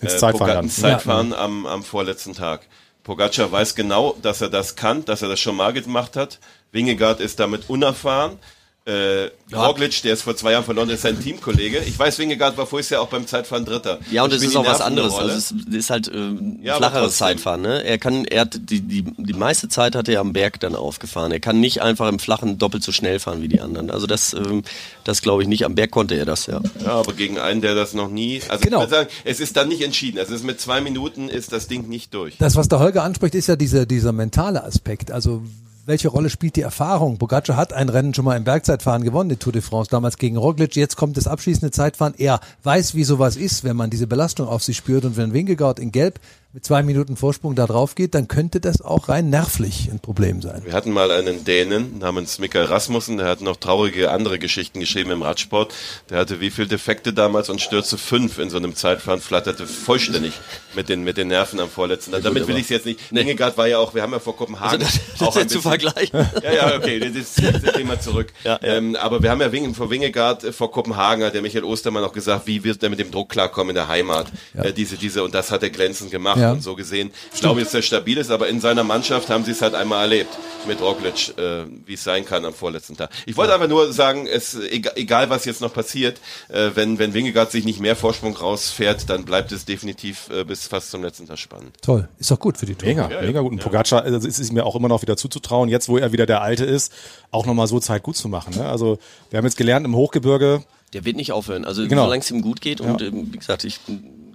Ins 0.00 0.18
Zeitfahren 0.18 0.38
Poga- 0.38 0.54
dann. 0.54 0.64
ins 0.64 0.76
Zeitfahren 0.76 1.32
am, 1.34 1.66
am 1.66 1.82
vorletzten 1.84 2.34
Tag. 2.34 2.66
Pogacar 3.04 3.50
weiß 3.50 3.74
genau, 3.74 4.16
dass 4.22 4.40
er 4.40 4.48
das 4.48 4.76
kann, 4.76 5.04
dass 5.04 5.22
er 5.22 5.28
das 5.28 5.40
schon 5.40 5.56
mal 5.56 5.72
gemacht 5.72 6.16
hat. 6.16 6.38
Wingegaard 6.70 7.20
ist 7.20 7.40
damit 7.40 7.68
unerfahren. 7.68 8.38
Äh, 8.84 9.30
Roglic, 9.54 10.02
der 10.02 10.14
ist 10.14 10.22
vor 10.22 10.34
zwei 10.34 10.52
Jahren 10.52 10.64
verloren, 10.64 10.90
ist 10.90 11.02
sein 11.02 11.20
Teamkollege. 11.22 11.78
Ich 11.86 11.96
weiß, 11.96 12.18
Wingegaard 12.18 12.56
war 12.58 12.66
vorher 12.66 12.88
ja 12.90 13.00
auch 13.00 13.06
beim 13.06 13.28
Zeitfahren 13.28 13.64
Dritter. 13.64 14.00
Ja, 14.10 14.24
und 14.24 14.32
es 14.32 14.42
ist 14.42 14.56
auch 14.56 14.66
was 14.66 14.80
anderes. 14.80 15.12
Rolle. 15.12 15.32
Also 15.34 15.54
es 15.68 15.72
ist 15.74 15.90
halt 15.90 16.08
äh, 16.08 16.16
ein 16.16 16.58
Ja, 16.64 16.78
flacheres. 16.78 17.16
Zeitfahren. 17.16 17.62
Ne? 17.62 17.84
Er 17.84 17.98
kann, 17.98 18.24
er 18.24 18.40
hat 18.40 18.58
die, 18.60 18.80
die, 18.80 19.04
die 19.16 19.32
meiste 19.34 19.68
Zeit 19.68 19.94
hat 19.94 20.08
er 20.08 20.18
am 20.20 20.32
Berg 20.32 20.58
dann 20.58 20.74
aufgefahren. 20.74 21.30
Er 21.30 21.38
kann 21.38 21.60
nicht 21.60 21.80
einfach 21.80 22.08
im 22.08 22.18
Flachen 22.18 22.58
doppelt 22.58 22.82
so 22.82 22.90
schnell 22.90 23.20
fahren 23.20 23.40
wie 23.40 23.46
die 23.46 23.60
anderen. 23.60 23.88
Also 23.88 24.08
das, 24.08 24.34
ähm, 24.34 24.64
das 25.04 25.22
glaube 25.22 25.42
ich 25.42 25.48
nicht. 25.48 25.64
Am 25.64 25.76
Berg 25.76 25.92
konnte 25.92 26.16
er 26.16 26.24
das, 26.24 26.46
ja. 26.46 26.60
Ja, 26.84 26.94
aber 26.94 27.12
gegen 27.12 27.38
einen, 27.38 27.60
der 27.60 27.76
das 27.76 27.94
noch 27.94 28.08
nie. 28.10 28.40
Also 28.48 28.64
Genau. 28.64 28.78
ich 28.78 28.90
würde 28.90 28.94
sagen, 29.04 29.08
es 29.24 29.38
ist 29.38 29.56
dann 29.56 29.68
nicht 29.68 29.82
entschieden. 29.82 30.18
Also 30.18 30.34
es 30.34 30.40
ist 30.40 30.46
mit 30.46 30.60
zwei 30.60 30.80
Minuten 30.80 31.28
ist 31.28 31.52
das 31.52 31.68
Ding 31.68 31.88
nicht 31.88 32.12
durch. 32.14 32.36
Das, 32.38 32.56
was 32.56 32.66
der 32.66 32.80
Holger 32.80 33.04
anspricht, 33.04 33.36
ist 33.36 33.46
ja 33.46 33.54
dieser, 33.54 33.86
dieser 33.86 34.10
mentale 34.10 34.64
Aspekt. 34.64 35.12
Also 35.12 35.42
welche 35.84 36.08
Rolle 36.08 36.30
spielt 36.30 36.56
die 36.56 36.62
Erfahrung? 36.62 37.18
Pogacar 37.18 37.56
hat 37.56 37.72
ein 37.72 37.88
Rennen 37.88 38.14
schon 38.14 38.24
mal 38.24 38.36
im 38.36 38.44
Bergzeitfahren 38.44 39.02
gewonnen, 39.02 39.30
die 39.30 39.36
Tour 39.36 39.52
de 39.52 39.62
France, 39.62 39.90
damals 39.90 40.16
gegen 40.16 40.36
Roglic. 40.36 40.76
Jetzt 40.76 40.96
kommt 40.96 41.16
das 41.16 41.26
abschließende 41.26 41.72
Zeitfahren. 41.72 42.14
Er 42.16 42.40
weiß, 42.62 42.94
wie 42.94 43.04
sowas 43.04 43.36
ist, 43.36 43.64
wenn 43.64 43.76
man 43.76 43.90
diese 43.90 44.06
Belastung 44.06 44.46
auf 44.46 44.62
sich 44.62 44.76
spürt. 44.76 45.04
Und 45.04 45.16
wenn 45.16 45.32
Wingegaard 45.32 45.80
in 45.80 45.90
Gelb 45.90 46.20
mit 46.54 46.66
zwei 46.66 46.82
Minuten 46.82 47.16
Vorsprung 47.16 47.54
da 47.54 47.66
drauf 47.66 47.94
geht, 47.94 48.14
dann 48.14 48.28
könnte 48.28 48.60
das 48.60 48.82
auch 48.82 49.08
rein 49.08 49.30
nervlich 49.30 49.88
ein 49.90 50.00
Problem 50.00 50.42
sein. 50.42 50.62
Wir 50.66 50.74
hatten 50.74 50.90
mal 50.90 51.10
einen 51.10 51.44
Dänen 51.44 51.98
namens 51.98 52.38
Mikael 52.38 52.66
Rasmussen, 52.66 53.16
der 53.16 53.26
hat 53.26 53.40
noch 53.40 53.56
traurige 53.56 54.10
andere 54.10 54.38
Geschichten 54.38 54.78
geschrieben 54.80 55.10
im 55.12 55.22
Radsport. 55.22 55.72
Der 56.10 56.18
hatte 56.18 56.40
wie 56.40 56.50
viel 56.50 56.66
Defekte 56.66 57.14
damals 57.14 57.48
und 57.48 57.62
stürzte 57.62 57.96
fünf 57.96 58.38
in 58.38 58.50
so 58.50 58.58
einem 58.58 58.74
Zeitfahren, 58.74 59.22
flatterte 59.22 59.66
vollständig 59.66 60.34
mit 60.74 60.90
den, 60.90 61.04
mit 61.04 61.16
den 61.16 61.28
Nerven 61.28 61.58
am 61.58 61.70
vorletzten. 61.70 62.12
gut, 62.12 62.22
Damit 62.24 62.46
will 62.46 62.56
ich 62.56 62.64
es 62.64 62.68
jetzt 62.68 62.84
nicht. 62.86 63.00
Wingegaard 63.10 63.56
war 63.56 63.66
ja 63.66 63.78
auch, 63.78 63.94
wir 63.94 64.02
haben 64.02 64.12
ja 64.12 64.18
vor 64.18 64.36
Kopenhagen 64.36 64.82
Also 64.82 64.84
das- 64.84 65.00
das 65.18 65.28
auch 65.28 65.36
ein 65.36 65.42
jetzt 65.42 65.52
zu 65.52 65.58
bisschen- 65.58 65.70
vergleichen. 65.70 66.26
Ja, 66.42 66.52
ja, 66.52 66.76
okay, 66.76 67.00
das 67.00 67.10
ist 67.16 67.42
das 67.42 67.72
Thema 67.74 67.98
zurück. 67.98 68.30
Ähm, 68.62 68.94
aber 68.96 69.22
wir 69.22 69.30
haben 69.30 69.40
ja 69.40 69.50
Wing, 69.50 69.74
vor 69.74 69.88
Wingegaard 69.90 70.44
äh, 70.44 70.52
vor 70.52 70.70
Kopenhagen 70.70 71.24
hat 71.24 71.34
der 71.34 71.42
Michael 71.42 71.64
Ostermann 71.64 72.04
auch 72.04 72.12
gesagt, 72.12 72.46
wie 72.46 72.62
wird 72.62 72.82
er 72.82 72.90
mit 72.90 72.98
dem 72.98 73.10
Druck 73.10 73.30
klarkommen 73.30 73.70
in 73.70 73.74
der 73.76 73.88
Heimat? 73.88 74.26
Äh, 74.54 74.72
diese, 74.72 74.96
diese, 74.96 75.22
und 75.24 75.34
das 75.34 75.50
hat 75.50 75.62
er 75.62 75.70
glänzend 75.70 76.10
gemacht 76.10 76.38
Ja. 76.42 76.52
und 76.52 76.62
so 76.62 76.74
gesehen. 76.74 77.10
Ich 77.34 77.40
glaube 77.40 77.60
jetzt, 77.60 77.68
dass 77.74 77.80
er 77.80 77.82
stabil 77.82 78.18
ist, 78.18 78.30
aber 78.30 78.48
in 78.48 78.60
seiner 78.60 78.84
Mannschaft 78.84 79.30
haben 79.30 79.44
sie 79.44 79.52
es 79.52 79.62
halt 79.62 79.74
einmal 79.74 80.02
erlebt 80.02 80.30
mit 80.66 80.80
Roglic, 80.80 81.36
äh, 81.38 81.64
wie 81.86 81.94
es 81.94 82.04
sein 82.04 82.24
kann 82.24 82.44
am 82.44 82.54
vorletzten 82.54 82.96
Tag. 82.96 83.10
Ich 83.26 83.36
wollte 83.36 83.54
einfach 83.54 83.68
nur 83.68 83.92
sagen, 83.92 84.26
es, 84.26 84.54
egal, 84.54 84.92
egal 84.96 85.30
was 85.30 85.44
jetzt 85.44 85.60
noch 85.60 85.72
passiert, 85.72 86.20
äh, 86.48 86.70
wenn, 86.74 86.98
wenn 86.98 87.14
Wingegaard 87.14 87.50
sich 87.50 87.64
nicht 87.64 87.80
mehr 87.80 87.96
Vorsprung 87.96 88.36
rausfährt, 88.36 89.08
dann 89.10 89.24
bleibt 89.24 89.50
es 89.52 89.64
definitiv 89.64 90.28
äh, 90.30 90.44
bis 90.44 90.66
fast 90.66 90.90
zum 90.90 91.02
letzten 91.02 91.26
Tag 91.26 91.38
spannend. 91.38 91.76
Toll. 91.82 92.08
Ist 92.18 92.30
doch 92.30 92.38
gut 92.38 92.58
für 92.58 92.66
die 92.66 92.74
Tour. 92.74 92.88
Mega, 92.88 93.08
mega 93.08 93.40
gut. 93.40 93.52
Und 93.52 93.58
Pogacar, 93.60 94.02
also 94.02 94.26
es 94.28 94.38
ist 94.38 94.52
mir 94.52 94.64
auch 94.66 94.76
immer 94.76 94.88
noch 94.88 95.02
wieder 95.02 95.16
zuzutrauen, 95.16 95.68
jetzt 95.68 95.88
wo 95.88 95.98
er 95.98 96.12
wieder 96.12 96.26
der 96.26 96.42
Alte 96.42 96.64
ist, 96.64 96.92
auch 97.30 97.46
nochmal 97.46 97.66
so 97.66 97.80
Zeit 97.80 98.02
gut 98.02 98.16
zu 98.16 98.28
machen. 98.28 98.54
Ne? 98.56 98.64
Also 98.66 98.98
wir 99.30 99.38
haben 99.38 99.44
jetzt 99.44 99.56
gelernt 99.56 99.86
im 99.86 99.96
Hochgebirge, 99.96 100.62
Der 100.92 101.04
wird 101.04 101.16
nicht 101.16 101.32
aufhören. 101.32 101.64
Also 101.64 101.86
Genau. 101.88 102.04
solange 102.04 102.20
es 102.22 102.30
ihm 102.30 102.42
gut 102.42 102.60
geht 102.60 102.80
und 102.80 103.00
ähm, 103.02 103.28
wie 103.32 103.38
gesagt, 103.38 103.64
ich 103.64 103.80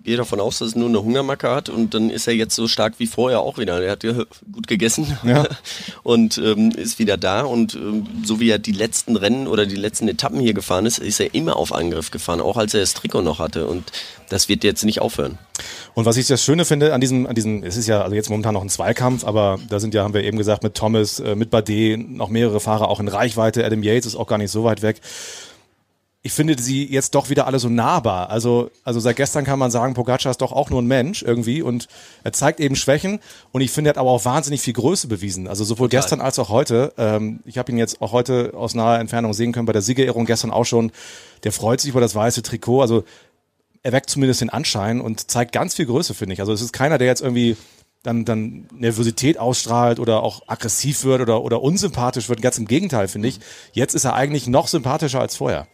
gehe 0.08 0.16
davon 0.16 0.40
aus, 0.40 0.60
dass 0.60 0.70
es 0.70 0.76
nur 0.76 0.88
eine 0.88 1.04
Hungermacke 1.04 1.50
hat 1.52 1.68
und 1.68 1.94
dann 1.94 2.10
ist 2.10 2.28
er 2.28 2.34
jetzt 2.34 2.56
so 2.56 2.70
stark 2.70 2.94
wie 2.98 3.08
vorher 3.08 3.42
auch 3.42 3.58
wieder. 3.58 3.84
Er 3.84 3.92
hat 3.92 4.06
ja 4.06 4.14
gut 4.54 4.66
gegessen 4.66 5.18
Ja. 5.24 5.46
und 6.04 6.38
ähm, 6.38 6.72
ist 6.72 6.98
wieder 6.98 7.18
da 7.18 7.42
und 7.42 7.76
ähm, 7.76 8.08
so 8.24 8.40
wie 8.40 8.50
er 8.50 8.58
die 8.58 8.72
letzten 8.72 9.18
Rennen 9.18 9.48
oder 9.48 9.66
die 9.66 9.76
letzten 9.76 10.08
Etappen 10.08 10.40
hier 10.40 10.54
gefahren 10.54 10.86
ist, 10.86 11.00
ist 11.00 11.20
er 11.20 11.36
immer 11.36 11.58
auf 11.58 11.74
Angriff 11.74 12.10
gefahren, 12.10 12.40
auch 12.40 12.56
als 12.56 12.74
er 12.74 12.80
das 12.80 12.94
Trikot 12.94 13.22
noch 13.22 13.40
hatte 13.40 13.68
und 13.68 13.92
das 14.30 14.48
wird 14.48 14.64
jetzt 14.64 14.86
nicht 14.86 15.02
aufhören. 15.02 15.38
Und 15.94 16.06
was 16.06 16.16
ich 16.16 16.26
das 16.26 16.42
Schöne 16.42 16.64
finde 16.64 16.94
an 16.94 17.02
diesem, 17.02 17.28
an 17.28 17.36
diesem, 17.36 17.64
es 17.64 17.76
ist 17.76 17.88
ja 17.88 18.02
also 18.02 18.16
jetzt 18.16 18.30
momentan 18.30 18.54
noch 18.54 18.62
ein 18.62 18.70
Zweikampf, 18.70 19.26
aber 19.26 19.60
da 19.70 19.82
sind 19.82 19.94
ja, 19.94 20.04
haben 20.04 20.14
wir 20.14 20.24
eben 20.24 20.38
gesagt, 20.38 20.64
mit 20.64 20.76
Thomas, 20.76 21.20
äh, 21.20 21.36
mit 21.36 21.50
Bardet, 21.50 22.10
noch 22.10 22.30
mehrere 22.30 22.62
Fahrer 22.62 22.88
auch 22.88 23.02
in 23.02 23.10
Reichweite. 23.10 23.66
Adam 23.66 23.84
Yates 23.84 24.06
ist 24.06 24.16
auch 24.16 24.28
gar 24.28 24.38
nicht 24.38 24.52
so 24.52 24.64
weit 24.64 24.82
weg. 24.82 25.02
Ich 26.24 26.34
finde 26.34 26.60
sie 26.62 26.86
jetzt 26.86 27.16
doch 27.16 27.30
wieder 27.30 27.48
alle 27.48 27.60
so 27.60 27.70
nahbar. 27.70 28.30
Also, 28.30 28.70
also 28.84 29.00
seit 29.00 29.16
gestern 29.16 29.46
kann 29.46 29.60
man 29.60 29.72
sagen, 29.72 29.94
Pogacar 29.94 30.32
ist 30.32 30.42
doch 30.42 30.52
auch 30.52 30.70
nur 30.70 30.82
ein 30.82 30.88
Mensch 30.88 31.22
irgendwie 31.22 31.62
und 31.62 31.88
er 32.24 32.34
zeigt 32.34 32.60
eben 32.60 32.76
Schwächen 32.76 33.20
und 33.52 33.62
ich 33.62 33.72
finde, 33.72 33.90
er 33.90 33.92
hat 33.92 33.98
aber 33.98 34.10
auch 34.10 34.26
wahnsinnig 34.26 34.62
viel 34.62 34.74
Größe 34.74 35.08
bewiesen. 35.08 35.48
Also 35.48 35.64
sowohl 35.64 35.88
Total. 35.88 36.02
gestern 36.02 36.22
als 36.22 36.40
auch 36.40 36.50
heute. 36.50 36.92
Ähm, 36.98 37.42
ich 37.46 37.58
habe 37.58 37.72
ihn 37.72 37.78
jetzt 37.78 38.02
auch 38.02 38.12
heute 38.12 38.54
aus 38.56 38.74
naher 38.74 39.00
Entfernung 39.00 39.34
sehen 39.34 39.54
können 39.54 39.68
bei 39.68 39.74
der 39.74 39.82
Siegerehrung 39.82 40.26
gestern 40.26 40.52
auch 40.52 40.66
schon. 40.66 40.92
Der 41.44 41.52
freut 41.52 41.80
sich 41.80 41.92
über 41.92 42.02
das 42.02 42.16
weiße 42.16 42.42
Trikot. 42.42 42.82
Also 42.82 43.04
er 43.84 43.92
weckt 43.94 44.10
zumindest 44.10 44.42
den 44.42 44.50
Anschein 44.50 45.00
und 45.00 45.32
zeigt 45.32 45.54
ganz 45.54 45.76
viel 45.76 45.86
Größe, 45.86 46.14
finde 46.14 46.34
ich. 46.34 46.40
Also 46.42 46.52
es 46.52 46.62
ist 46.62 46.74
keiner, 46.74 46.98
der 46.98 47.08
jetzt 47.08 47.22
irgendwie 47.22 47.56
dann, 48.04 48.26
dann 48.26 48.68
Nervosität 48.74 49.38
ausstrahlt 49.38 50.00
oder 50.00 50.24
auch 50.24 50.42
aggressiv 50.48 51.04
wird 51.04 51.22
oder, 51.22 51.42
oder 51.44 51.62
unsympathisch 51.62 52.28
wird. 52.28 52.42
Ganz 52.42 52.58
im 52.58 52.68
Gegenteil, 52.68 53.08
finde 53.08 53.28
ich. 53.28 53.40
Jetzt 53.72 53.96
ist 53.96 54.06
er 54.06 54.14
eigentlich 54.14 54.48
noch 54.48 54.68
sympathischer 54.68 55.22
als 55.22 55.36
vorher. 55.36 55.68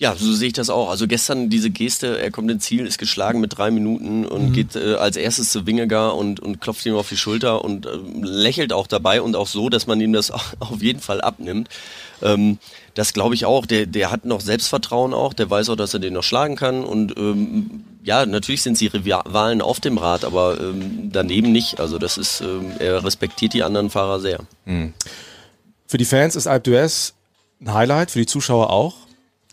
Ja, 0.00 0.14
so 0.14 0.32
sehe 0.32 0.46
ich 0.46 0.52
das 0.52 0.70
auch. 0.70 0.90
Also 0.90 1.08
gestern 1.08 1.50
diese 1.50 1.70
Geste, 1.70 2.20
er 2.20 2.30
kommt 2.30 2.48
ins 2.52 2.64
Ziel, 2.64 2.86
ist 2.86 2.98
geschlagen 2.98 3.40
mit 3.40 3.58
drei 3.58 3.72
Minuten 3.72 4.24
und 4.24 4.50
Mhm. 4.50 4.52
geht 4.52 4.76
äh, 4.76 4.94
als 4.94 5.16
erstes 5.16 5.50
zu 5.50 5.66
Wingegar 5.66 6.14
und, 6.14 6.38
und 6.38 6.60
klopft 6.60 6.86
ihm 6.86 6.94
auf 6.94 7.08
die 7.08 7.16
Schulter 7.16 7.64
und 7.64 7.84
äh, 7.86 7.90
lächelt 8.22 8.72
auch 8.72 8.86
dabei 8.86 9.20
und 9.20 9.34
auch 9.34 9.48
so, 9.48 9.68
dass 9.68 9.88
man 9.88 10.00
ihm 10.00 10.12
das 10.12 10.30
auf 10.60 10.80
jeden 10.80 11.00
Fall 11.00 11.20
abnimmt. 11.20 11.68
Ähm, 12.22 12.58
das 12.94 13.12
glaube 13.12 13.34
ich 13.34 13.44
auch. 13.44 13.66
Der, 13.66 13.86
der 13.86 14.12
hat 14.12 14.24
noch 14.24 14.40
Selbstvertrauen 14.40 15.12
auch, 15.12 15.32
der 15.34 15.50
weiß 15.50 15.68
auch, 15.70 15.76
dass 15.76 15.94
er 15.94 16.00
den 16.00 16.12
noch 16.14 16.22
schlagen 16.22 16.54
kann 16.54 16.84
und 16.84 17.16
ähm, 17.16 17.82
ja, 18.04 18.24
natürlich 18.24 18.62
sind 18.62 18.78
sie 18.78 18.86
Rivalen 18.86 19.60
auf 19.60 19.80
dem 19.80 19.98
Rad, 19.98 20.24
aber 20.24 20.60
ähm, 20.60 21.10
daneben 21.12 21.50
nicht. 21.50 21.80
Also 21.80 21.98
das 21.98 22.18
ist, 22.18 22.40
ähm, 22.40 22.70
er 22.78 23.02
respektiert 23.04 23.52
die 23.52 23.64
anderen 23.64 23.90
Fahrer 23.90 24.20
sehr. 24.20 24.38
Für 25.88 25.98
die 25.98 26.04
Fans 26.04 26.36
ist 26.36 26.46
Alp 26.46 26.66
d'Huez 26.68 27.14
ein 27.60 27.74
Highlight, 27.74 28.12
für 28.12 28.20
die 28.20 28.26
Zuschauer 28.26 28.70
auch. 28.70 28.94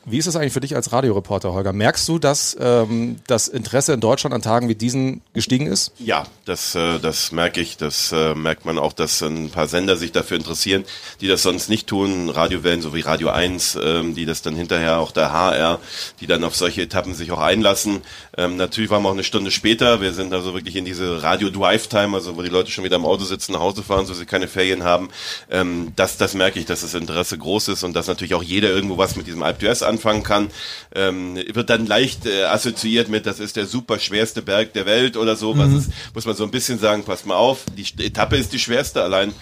Wie 0.08 0.20
ist 0.20 0.28
das 0.28 0.36
eigentlich 0.36 0.54
für 0.54 0.60
dich 0.60 0.76
als 0.76 0.92
Radioreporter, 0.92 1.52
Holger? 1.52 1.74
Merkst 1.74 2.08
du, 2.08 2.20
dass 2.20 2.56
ähm, 2.60 3.16
das 3.26 3.48
Interesse 3.48 3.94
in 3.94 4.02
Deutschland 4.02 4.36
an 4.36 4.44
Tagen 4.44 4.70
wie 4.70 4.76
diesen 4.76 5.22
gestiegen 5.34 5.66
ist? 5.66 5.94
Ja, 5.98 6.28
das, 6.46 6.76
äh, 6.76 7.00
das 7.00 7.32
merke 7.32 7.60
ich. 7.60 7.78
Das 7.78 8.12
äh, 8.12 8.36
merkt 8.36 8.66
man 8.66 8.78
auch, 8.78 8.94
dass 8.94 9.24
ein 9.24 9.50
paar 9.50 9.68
Sender 9.68 9.98
sich 9.98 10.12
dafür 10.12 10.38
interessieren, 10.38 10.86
die 11.22 11.28
das 11.28 11.42
sonst 11.42 11.70
nicht 11.70 11.88
tun. 11.88 12.30
Radiowellen, 12.30 12.84
so 12.84 12.94
wie 12.94 13.02
Radio 13.02 13.30
1, 13.30 13.80
ähm, 13.82 14.14
die 14.14 14.26
das 14.26 14.44
dann 14.44 14.56
hinterher 14.56 15.00
auch 15.00 15.12
der 15.12 15.32
HR, 15.32 15.80
die 16.20 16.28
dann 16.28 16.44
auf 16.44 16.56
solche 16.56 16.84
Etappen 16.84 17.16
sich 17.16 17.32
auch 17.32 17.42
einlassen. 17.42 18.02
Ähm, 18.38 18.58
natürlich 18.58 18.92
waren 18.92 19.02
wir 19.02 19.10
auch 19.10 19.14
eine 19.14 19.24
Stunde 19.24 19.50
später. 19.50 20.02
Wir 20.02 20.14
sind 20.14 20.32
also 20.34 20.54
wirklich 20.54 20.76
in 20.76 20.86
diese 20.86 21.24
Radio-Drive-Time, 21.24 22.16
also 22.16 22.38
wo 22.38 22.44
die 22.44 22.50
Leute 22.50 22.70
schon 22.70 22.84
wieder 22.84 22.98
im 22.98 23.06
Auto 23.06 23.24
sitzen, 23.24 23.54
nach 23.54 23.60
Hause 23.60 23.82
fahren, 23.82 24.06
so 24.06 24.14
sie 24.14 24.28
keine 24.28 24.48
Ferien 24.48 24.84
haben. 24.84 25.10
Ähm, 25.50 25.94
das, 25.96 26.18
das 26.18 26.36
merke 26.36 26.60
ich, 26.60 26.68
dass 26.68 26.82
das 26.82 26.94
Interesse 26.94 27.40
groß 27.40 27.70
ist 27.70 27.84
und 27.84 27.96
dass 27.96 28.06
natürlich 28.06 28.36
auch 28.36 28.44
jeder 28.44 28.70
irgendwo 28.70 29.00
was 29.00 29.16
mit 29.16 29.26
diesem 29.26 29.42
Alp 29.42 29.64
d'Huez 29.64 29.84
anfangen 29.96 30.24
kann. 30.24 30.50
Ähm, 30.94 31.36
wird 31.54 31.70
dann 31.70 31.86
leicht 31.88 32.25
äh, 32.25 32.44
assoziiert 32.44 33.10
mit, 33.10 33.25
das 33.25 33.40
ist 33.40 33.56
der 33.56 33.66
super 33.66 34.00
schwerste 34.00 34.42
Berg 34.42 34.74
der 34.74 34.86
Welt 34.86 35.18
oder 35.18 35.36
so. 35.36 35.58
Was 35.58 35.70
Mhm. 35.70 35.78
ist, 35.78 35.90
muss 36.14 36.25
man 36.25 36.36
so 36.36 36.44
ein 36.44 36.52
bisschen 36.52 36.80
sagen, 36.80 37.04
passt 37.04 37.25
mal 37.25 37.36
auf, 37.36 37.64
die 37.78 37.86
Etappe 38.06 38.38
ist 38.38 38.54
die 38.54 38.60
schwerste, 38.60 39.02
allein 39.04 39.34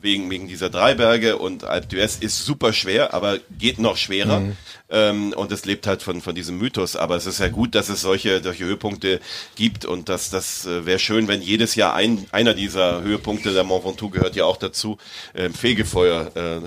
wegen, 0.00 0.30
wegen 0.30 0.48
dieser 0.48 0.70
drei 0.70 0.94
Berge 0.94 1.36
und 1.38 1.64
Alp 1.64 1.90
d'Huez 1.90 2.20
ist 2.22 2.44
super 2.44 2.72
schwer, 2.72 3.14
aber 3.14 3.38
geht 3.58 3.78
noch 3.78 3.96
schwerer. 3.96 4.40
Mhm. 4.40 4.56
Ähm, 4.94 5.32
und 5.34 5.50
es 5.52 5.64
lebt 5.64 5.86
halt 5.86 6.02
von, 6.02 6.20
von 6.20 6.34
diesem 6.34 6.58
Mythos. 6.58 6.96
Aber 6.96 7.16
es 7.16 7.24
ist 7.24 7.40
ja 7.40 7.48
gut, 7.48 7.74
dass 7.74 7.88
es 7.88 8.02
solche, 8.02 8.42
solche 8.42 8.64
Höhepunkte 8.64 9.20
gibt 9.54 9.86
und 9.86 10.10
das, 10.10 10.28
das 10.28 10.66
äh, 10.66 10.84
wäre 10.84 10.98
schön, 10.98 11.28
wenn 11.28 11.40
jedes 11.40 11.76
Jahr 11.76 11.94
ein, 11.94 12.26
einer 12.30 12.52
dieser 12.52 13.00
Höhepunkte, 13.02 13.54
der 13.54 13.64
Mont 13.64 13.84
Ventoux 13.86 14.10
gehört 14.10 14.36
ja 14.36 14.44
auch 14.44 14.58
dazu, 14.58 14.98
äh, 15.32 15.48
Fegefeuer. 15.48 16.30
Äh, 16.36 16.60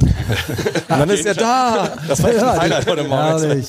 dann 0.87 1.09
ist 1.11 1.25
er 1.25 1.35
da. 1.35 1.97
Das 2.07 2.23
war 2.23 2.31
echt 2.31 2.39
ein 2.43 2.59
Highlight 2.61 2.87
heute 2.87 3.03
Morgen. 3.03 3.14
Herrlich. 3.15 3.67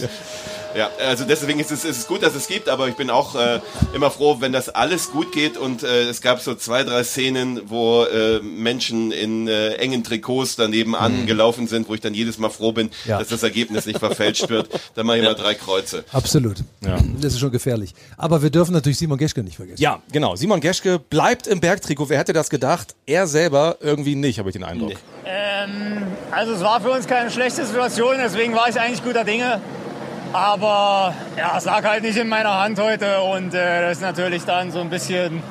Ja, 0.76 0.90
also 0.99 1.25
deswegen 1.25 1.59
ist 1.61 1.71
es, 1.73 1.85
ist 1.85 1.99
es 1.99 2.06
gut, 2.06 2.23
dass 2.23 2.35
es 2.35 2.49
gibt, 2.49 2.68
aber 2.68 2.88
ich 2.88 2.95
bin 2.97 3.09
auch 3.11 3.35
äh, 3.35 3.61
immer 3.95 4.11
froh, 4.11 4.37
wenn 4.40 4.52
das 4.52 4.68
alles 4.68 5.11
gut 5.11 5.33
geht 5.33 5.56
und 5.56 5.83
äh, 5.83 6.02
es 6.09 6.21
gab 6.21 6.40
so 6.40 6.54
zwei, 6.54 6.83
drei 6.85 7.02
Szenen, 7.02 7.62
wo 7.71 8.04
äh, 8.04 8.40
Menschen 8.40 9.11
in 9.12 9.49
äh, 9.49 9.75
engen 9.75 10.04
Trikots 10.04 10.56
daneben 10.56 10.95
angelaufen 10.95 11.66
sind, 11.66 11.88
wo 11.88 11.95
ich 11.95 12.00
dann 12.00 12.14
jedes 12.14 12.38
Mal 12.38 12.50
froh 12.50 12.73
bin, 12.73 12.90
Ja. 13.06 13.18
dass 13.18 13.28
das 13.28 13.42
Ergebnis 13.42 13.87
nicht 13.87 13.99
verfälscht 13.99 14.49
wird. 14.49 14.68
Dann 14.95 15.06
mache 15.06 15.18
ich 15.18 15.25
immer 15.25 15.35
drei 15.35 15.54
Kreuze. 15.54 16.04
Absolut. 16.12 16.59
Ja. 16.85 16.99
Das 17.21 17.33
ist 17.33 17.40
schon 17.40 17.50
gefährlich. 17.52 17.95
Aber 18.16 18.42
wir 18.42 18.50
dürfen 18.50 18.73
natürlich 18.73 18.99
Simon 18.99 19.18
Geschke 19.18 19.42
nicht 19.42 19.56
vergessen. 19.56 19.80
Ja, 19.83 20.02
genau. 20.12 20.37
Simon 20.37 20.61
Geschke 20.61 20.99
bleibt 20.99 21.47
im 21.47 21.61
Bergtrikot. 21.61 22.09
Wer 22.11 22.18
hätte 22.18 22.33
das 22.33 22.50
gedacht? 22.50 22.95
Er 23.06 23.26
selber 23.26 23.78
irgendwie 23.80 24.14
nicht, 24.14 24.38
habe 24.38 24.50
ich 24.50 24.52
den 24.54 24.64
Eindruck. 24.64 24.92
Ähm, 25.25 26.02
also 26.30 26.52
es 26.52 26.61
war 26.61 26.80
für 26.80 26.90
uns 26.90 27.06
keine 27.06 27.30
schlechte 27.30 27.64
Situation, 27.64 28.16
deswegen 28.18 28.54
war 28.54 28.68
ich 28.68 28.78
eigentlich 28.78 29.02
guter 29.02 29.25
Dinge. 29.25 29.61
Aber 30.33 31.14
ja, 31.37 31.54
es 31.56 31.64
lag 31.64 31.85
halt 31.85 32.02
nicht 32.02 32.16
in 32.16 32.28
meiner 32.28 32.61
Hand 32.61 32.78
heute 32.78 33.21
und 33.21 33.54
äh, 33.54 33.83
das 33.83 33.92
ist 33.99 34.02
natürlich 34.02 34.45
dann 34.45 34.71
so 34.71 34.80
ein 34.80 34.90
bisschen, 34.90 35.42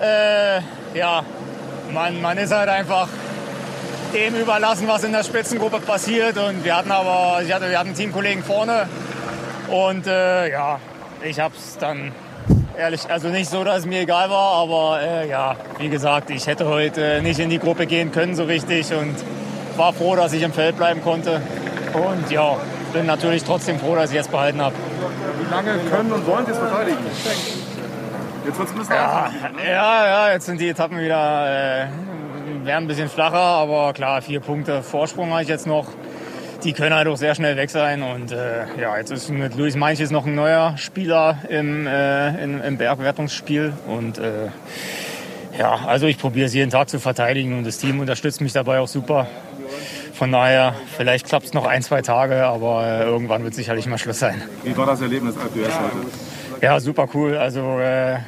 äh, 0.00 0.60
ja, 0.94 1.22
man, 1.92 2.20
man 2.20 2.38
ist 2.38 2.52
halt 2.52 2.68
einfach 2.68 3.08
dem 4.12 4.34
überlassen, 4.34 4.88
was 4.88 5.04
in 5.04 5.12
der 5.12 5.24
Spitzengruppe 5.24 5.80
passiert. 5.80 6.36
Und 6.38 6.64
wir 6.64 6.76
hatten 6.76 6.90
aber, 6.90 7.42
ich 7.42 7.52
hatte, 7.52 7.70
wir 7.70 7.78
hatten 7.78 7.94
Teamkollegen 7.94 8.42
vorne 8.42 8.88
und 9.68 10.06
äh, 10.06 10.50
ja, 10.50 10.78
ich 11.22 11.38
habe 11.40 11.54
es 11.56 11.78
dann 11.78 12.12
ehrlich. 12.76 13.00
Also 13.08 13.28
nicht 13.28 13.50
so, 13.50 13.64
dass 13.64 13.80
es 13.80 13.86
mir 13.86 14.00
egal 14.00 14.30
war, 14.30 14.62
aber 14.62 15.00
äh, 15.00 15.28
ja, 15.28 15.56
wie 15.78 15.88
gesagt, 15.88 16.30
ich 16.30 16.46
hätte 16.46 16.66
heute 16.66 17.22
nicht 17.22 17.38
in 17.38 17.50
die 17.50 17.58
Gruppe 17.58 17.86
gehen 17.86 18.12
können 18.12 18.34
so 18.34 18.44
richtig 18.44 18.92
und 18.92 19.14
war 19.76 19.92
froh, 19.92 20.16
dass 20.16 20.32
ich 20.32 20.42
im 20.42 20.52
Feld 20.52 20.76
bleiben 20.76 21.02
konnte. 21.02 21.40
Und 21.94 22.30
ja, 22.30 22.56
bin 22.92 23.06
natürlich 23.06 23.44
trotzdem 23.44 23.78
froh, 23.78 23.94
dass 23.94 24.10
ich 24.10 24.16
jetzt 24.16 24.30
behalten 24.30 24.60
habe. 24.60 24.74
Wie 25.40 25.50
lange 25.50 25.78
können 25.90 26.12
und 26.12 26.26
wollen 26.26 26.46
Sie 26.46 26.52
es 26.52 26.58
verteidigen? 26.58 26.98
Jetzt 28.44 28.58
wird 28.58 28.68
es 28.68 28.74
ein 28.74 28.78
bisschen 28.78 28.94
Ja, 28.94 29.30
ja, 29.64 30.06
ja, 30.06 30.32
jetzt 30.32 30.46
sind 30.46 30.60
die 30.60 30.68
Etappen 30.68 30.98
wieder 30.98 31.82
äh, 31.82 31.86
werden 32.64 32.84
ein 32.84 32.86
bisschen 32.86 33.08
flacher, 33.08 33.36
aber 33.36 33.92
klar, 33.92 34.22
vier 34.22 34.40
Punkte 34.40 34.82
Vorsprung 34.82 35.30
habe 35.30 35.42
ich 35.42 35.48
jetzt 35.48 35.66
noch. 35.66 35.86
Die 36.64 36.72
können 36.72 36.94
halt 36.94 37.08
auch 37.08 37.16
sehr 37.16 37.34
schnell 37.34 37.56
weg 37.56 37.70
sein. 37.70 38.02
Und 38.02 38.30
äh, 38.30 38.64
ja, 38.80 38.96
jetzt 38.96 39.10
ist 39.10 39.30
mit 39.30 39.56
Luis 39.56 39.74
Manches 39.74 40.12
noch 40.12 40.26
ein 40.26 40.36
neuer 40.36 40.76
Spieler 40.76 41.38
im, 41.48 41.88
äh, 41.88 42.42
im, 42.42 42.62
im 42.62 42.78
Bergwertungsspiel. 42.78 43.72
Und 43.88 44.18
äh, 44.18 44.48
ja, 45.58 45.80
also 45.86 46.06
ich 46.06 46.18
probiere 46.18 46.46
es 46.46 46.54
jeden 46.54 46.70
Tag 46.70 46.88
zu 46.88 47.00
verteidigen 47.00 47.58
und 47.58 47.66
das 47.66 47.78
Team 47.78 47.98
unterstützt 47.98 48.40
mich 48.40 48.52
dabei 48.52 48.78
auch 48.78 48.88
super. 48.88 49.26
Von 50.22 50.30
daher, 50.30 50.76
vielleicht 50.96 51.26
klappt 51.26 51.46
es 51.46 51.52
noch 51.52 51.66
ein, 51.66 51.82
zwei 51.82 52.00
Tage, 52.00 52.46
aber 52.46 52.86
äh, 52.86 53.02
irgendwann 53.02 53.42
wird 53.42 53.56
sicherlich 53.56 53.86
mal 53.86 53.98
Schluss 53.98 54.20
sein. 54.20 54.40
Wie 54.62 54.76
war 54.76 54.86
das 54.86 55.00
Erlebnis 55.00 55.36
Alp 55.36 55.50
heute? 55.52 56.64
Ja, 56.64 56.78
super 56.78 57.08
cool. 57.12 57.36
Also 57.36 57.80
äh, 57.80 58.18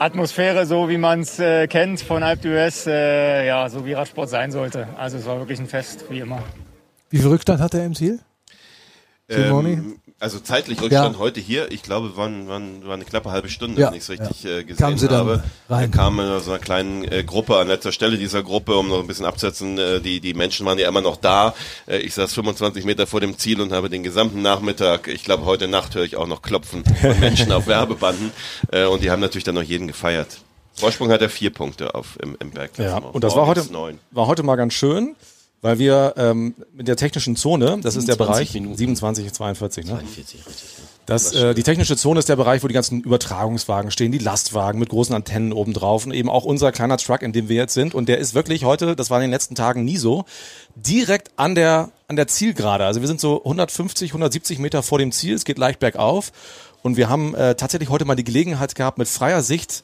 Atmosphäre, 0.00 0.66
so 0.66 0.88
wie 0.88 0.98
man 0.98 1.20
es 1.20 1.38
äh, 1.38 1.68
kennt 1.68 2.00
von 2.00 2.24
Alp 2.24 2.40
d'Huez, 2.40 2.88
äh, 2.88 3.46
ja, 3.46 3.68
so 3.68 3.86
wie 3.86 3.92
Radsport 3.92 4.28
sein 4.28 4.50
sollte. 4.50 4.88
Also 4.98 5.18
es 5.18 5.26
war 5.26 5.38
wirklich 5.38 5.60
ein 5.60 5.68
Fest, 5.68 6.06
wie 6.10 6.18
immer. 6.18 6.42
Wie 7.10 7.18
viel 7.18 7.28
Rückstand 7.28 7.60
hat 7.60 7.74
er 7.74 7.84
im 7.84 7.94
Ziel? 7.94 8.18
Ähm, 9.28 9.99
also 10.20 10.38
zeitlich 10.38 10.80
Rückstand 10.80 11.14
Ja. 11.16 11.18
heute 11.18 11.40
hier, 11.40 11.72
ich 11.72 11.82
glaube, 11.82 12.16
waren, 12.16 12.46
waren, 12.46 12.86
war 12.86 12.94
eine 12.94 13.04
knappe 13.04 13.30
halbe 13.30 13.48
Stunde, 13.48 13.80
Ja, 13.80 13.88
wenn 13.88 13.94
ich 13.96 14.02
es 14.04 14.10
richtig 14.10 14.44
ja. 14.44 14.58
äh, 14.58 14.64
gesehen 14.64 14.76
Kamen 14.76 14.98
Sie 14.98 15.08
dann 15.08 15.16
habe. 15.18 15.42
rein? 15.68 15.82
Er 15.84 15.88
kam 15.88 16.20
in 16.20 16.40
so 16.40 16.50
einer 16.52 16.60
kleinen 16.60 17.04
äh, 17.10 17.24
Gruppe 17.24 17.56
an 17.56 17.66
letzter 17.68 17.90
Stelle 17.90 18.16
dieser 18.18 18.42
Gruppe, 18.42 18.76
um 18.76 18.88
noch 18.88 19.00
ein 19.00 19.06
bisschen 19.06 19.24
abzusetzen. 19.26 19.78
Äh, 19.78 20.00
die, 20.00 20.20
die 20.20 20.34
Menschen 20.34 20.66
waren 20.66 20.78
ja 20.78 20.88
immer 20.88 21.00
noch 21.00 21.16
da. 21.16 21.54
Äh, 21.86 21.98
ich 21.98 22.14
saß 22.14 22.32
25 22.34 22.84
Meter 22.84 23.06
vor 23.06 23.20
dem 23.20 23.36
Ziel 23.38 23.60
und 23.60 23.72
habe 23.72 23.88
den 23.90 24.02
gesamten 24.02 24.42
Nachmittag, 24.42 25.08
ich 25.08 25.24
glaube, 25.24 25.44
heute 25.46 25.66
Nacht 25.68 25.94
höre 25.94 26.04
ich 26.04 26.16
auch 26.16 26.26
noch 26.26 26.42
Klopfen 26.42 26.84
von 26.84 27.18
Menschen 27.20 27.50
auf 27.50 27.66
Werbebanden. 27.66 28.30
Äh, 28.70 28.84
und 28.84 29.02
die 29.02 29.10
haben 29.10 29.20
natürlich 29.20 29.44
dann 29.44 29.54
noch 29.56 29.62
jeden 29.62 29.88
gefeiert. 29.88 30.38
Vorsprung 30.74 31.10
hat 31.10 31.20
er 31.22 31.28
vier 31.30 31.50
Punkte 31.50 31.94
auf 31.94 32.18
im, 32.22 32.36
im 32.40 32.48
Ja, 32.48 32.54
Bergklassement. 32.54 33.14
und 33.14 33.24
das 33.24 33.34
war 33.36 33.46
heute, 33.46 33.70
neun. 33.72 33.98
war 34.12 34.26
heute 34.26 34.42
mal 34.42 34.56
ganz 34.56 34.72
schön, 34.74 35.16
weil 35.62 35.78
wir 35.78 36.14
ähm, 36.16 36.54
mit 36.72 36.88
der 36.88 36.96
technischen 36.96 37.36
Zone, 37.36 37.78
das 37.82 37.96
ist 37.96 38.08
der 38.08 38.14
27 38.14 38.18
Bereich, 38.18 38.54
Minuten. 38.54 38.76
27, 38.76 39.32
42, 39.32 39.84
ne? 39.84 39.90
42, 39.92 40.46
richtig. 40.46 40.68
Ja. 40.78 40.84
Das, 41.06 41.32
äh, 41.32 41.54
die 41.54 41.64
technische 41.64 41.96
Zone 41.96 42.20
ist 42.20 42.28
der 42.28 42.36
Bereich, 42.36 42.62
wo 42.62 42.68
die 42.68 42.74
ganzen 42.74 43.00
Übertragungswagen 43.00 43.90
stehen, 43.90 44.12
die 44.12 44.18
Lastwagen 44.18 44.78
mit 44.78 44.90
großen 44.90 45.14
Antennen 45.14 45.52
oben 45.52 45.72
drauf 45.72 46.06
und 46.06 46.12
eben 46.12 46.30
auch 46.30 46.44
unser 46.44 46.70
kleiner 46.70 46.98
Truck, 46.98 47.22
in 47.22 47.32
dem 47.32 47.48
wir 47.48 47.56
jetzt 47.56 47.74
sind. 47.74 47.94
Und 47.94 48.08
der 48.08 48.18
ist 48.18 48.34
wirklich 48.34 48.64
heute, 48.64 48.94
das 48.94 49.10
war 49.10 49.18
in 49.18 49.22
den 49.22 49.32
letzten 49.32 49.54
Tagen 49.54 49.84
nie 49.84 49.96
so, 49.96 50.24
direkt 50.76 51.32
an 51.36 51.54
der, 51.54 51.90
an 52.06 52.16
der 52.16 52.28
Zielgerade. 52.28 52.84
Also 52.84 53.00
wir 53.00 53.08
sind 53.08 53.20
so 53.20 53.42
150, 53.42 54.10
170 54.10 54.60
Meter 54.60 54.82
vor 54.82 54.98
dem 54.98 55.10
Ziel, 55.10 55.34
es 55.34 55.44
geht 55.44 55.58
leicht 55.58 55.80
bergauf. 55.80 56.32
Und 56.82 56.96
wir 56.96 57.08
haben 57.08 57.34
äh, 57.34 57.56
tatsächlich 57.56 57.90
heute 57.90 58.04
mal 58.04 58.14
die 58.14 58.24
Gelegenheit 58.24 58.74
gehabt, 58.74 58.96
mit 58.96 59.08
freier 59.08 59.42
Sicht 59.42 59.82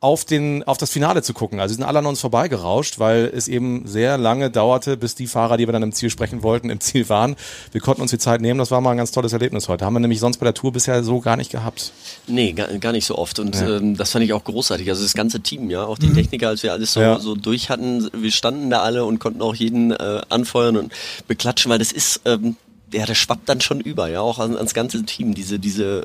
auf 0.00 0.24
den 0.24 0.62
auf 0.62 0.78
das 0.78 0.90
Finale 0.90 1.22
zu 1.22 1.34
gucken. 1.34 1.58
Also 1.58 1.72
sie 1.72 1.76
sind 1.78 1.84
alle 1.84 1.98
an 1.98 2.06
uns 2.06 2.20
vorbeigerauscht, 2.20 3.00
weil 3.00 3.32
es 3.34 3.48
eben 3.48 3.84
sehr 3.88 4.16
lange 4.16 4.48
dauerte, 4.48 4.96
bis 4.96 5.16
die 5.16 5.26
Fahrer, 5.26 5.56
die 5.56 5.66
wir 5.66 5.72
dann 5.72 5.82
im 5.82 5.90
Ziel 5.92 6.08
sprechen 6.08 6.44
wollten, 6.44 6.70
im 6.70 6.78
Ziel 6.78 7.08
waren. 7.08 7.34
Wir 7.72 7.80
konnten 7.80 8.02
uns 8.02 8.12
die 8.12 8.18
Zeit 8.18 8.40
nehmen. 8.40 8.58
Das 8.60 8.70
war 8.70 8.80
mal 8.80 8.92
ein 8.92 8.96
ganz 8.96 9.10
tolles 9.10 9.32
Erlebnis 9.32 9.68
heute. 9.68 9.84
Haben 9.84 9.94
wir 9.94 10.00
nämlich 10.00 10.20
sonst 10.20 10.36
bei 10.38 10.44
der 10.44 10.54
Tour 10.54 10.70
bisher 10.72 11.02
so 11.02 11.18
gar 11.20 11.36
nicht 11.36 11.50
gehabt. 11.50 11.92
Nee, 12.28 12.52
gar, 12.52 12.68
gar 12.78 12.92
nicht 12.92 13.06
so 13.06 13.18
oft. 13.18 13.40
Und 13.40 13.56
Ja. 13.56 13.78
ähm, 13.78 13.96
das 13.96 14.12
fand 14.12 14.24
ich 14.24 14.32
auch 14.32 14.44
großartig. 14.44 14.88
Also 14.88 15.02
das 15.02 15.14
ganze 15.14 15.40
Team, 15.40 15.68
ja, 15.68 15.84
auch 15.84 15.98
die 15.98 16.12
Techniker, 16.12 16.46
als 16.48 16.62
wir 16.62 16.72
alles 16.72 16.92
so, 16.92 17.00
Ja. 17.00 17.18
so 17.18 17.34
durch 17.34 17.68
hatten, 17.68 18.08
wir 18.12 18.30
standen 18.30 18.70
da 18.70 18.82
alle 18.82 19.04
und 19.04 19.18
konnten 19.18 19.42
auch 19.42 19.56
jeden 19.56 19.90
äh, 19.90 20.20
anfeuern 20.28 20.76
und 20.76 20.92
beklatschen, 21.26 21.70
weil 21.72 21.80
das 21.80 21.90
ist, 21.90 22.20
ähm, 22.24 22.56
ja, 22.92 23.06
das 23.06 23.18
schwappt 23.18 23.48
dann 23.48 23.60
schon 23.60 23.80
über, 23.80 24.08
ja, 24.08 24.20
auch 24.20 24.38
ans, 24.38 24.56
ans 24.56 24.74
ganze 24.74 25.02
Team. 25.04 25.34
Diese, 25.34 25.58
diese, 25.58 26.02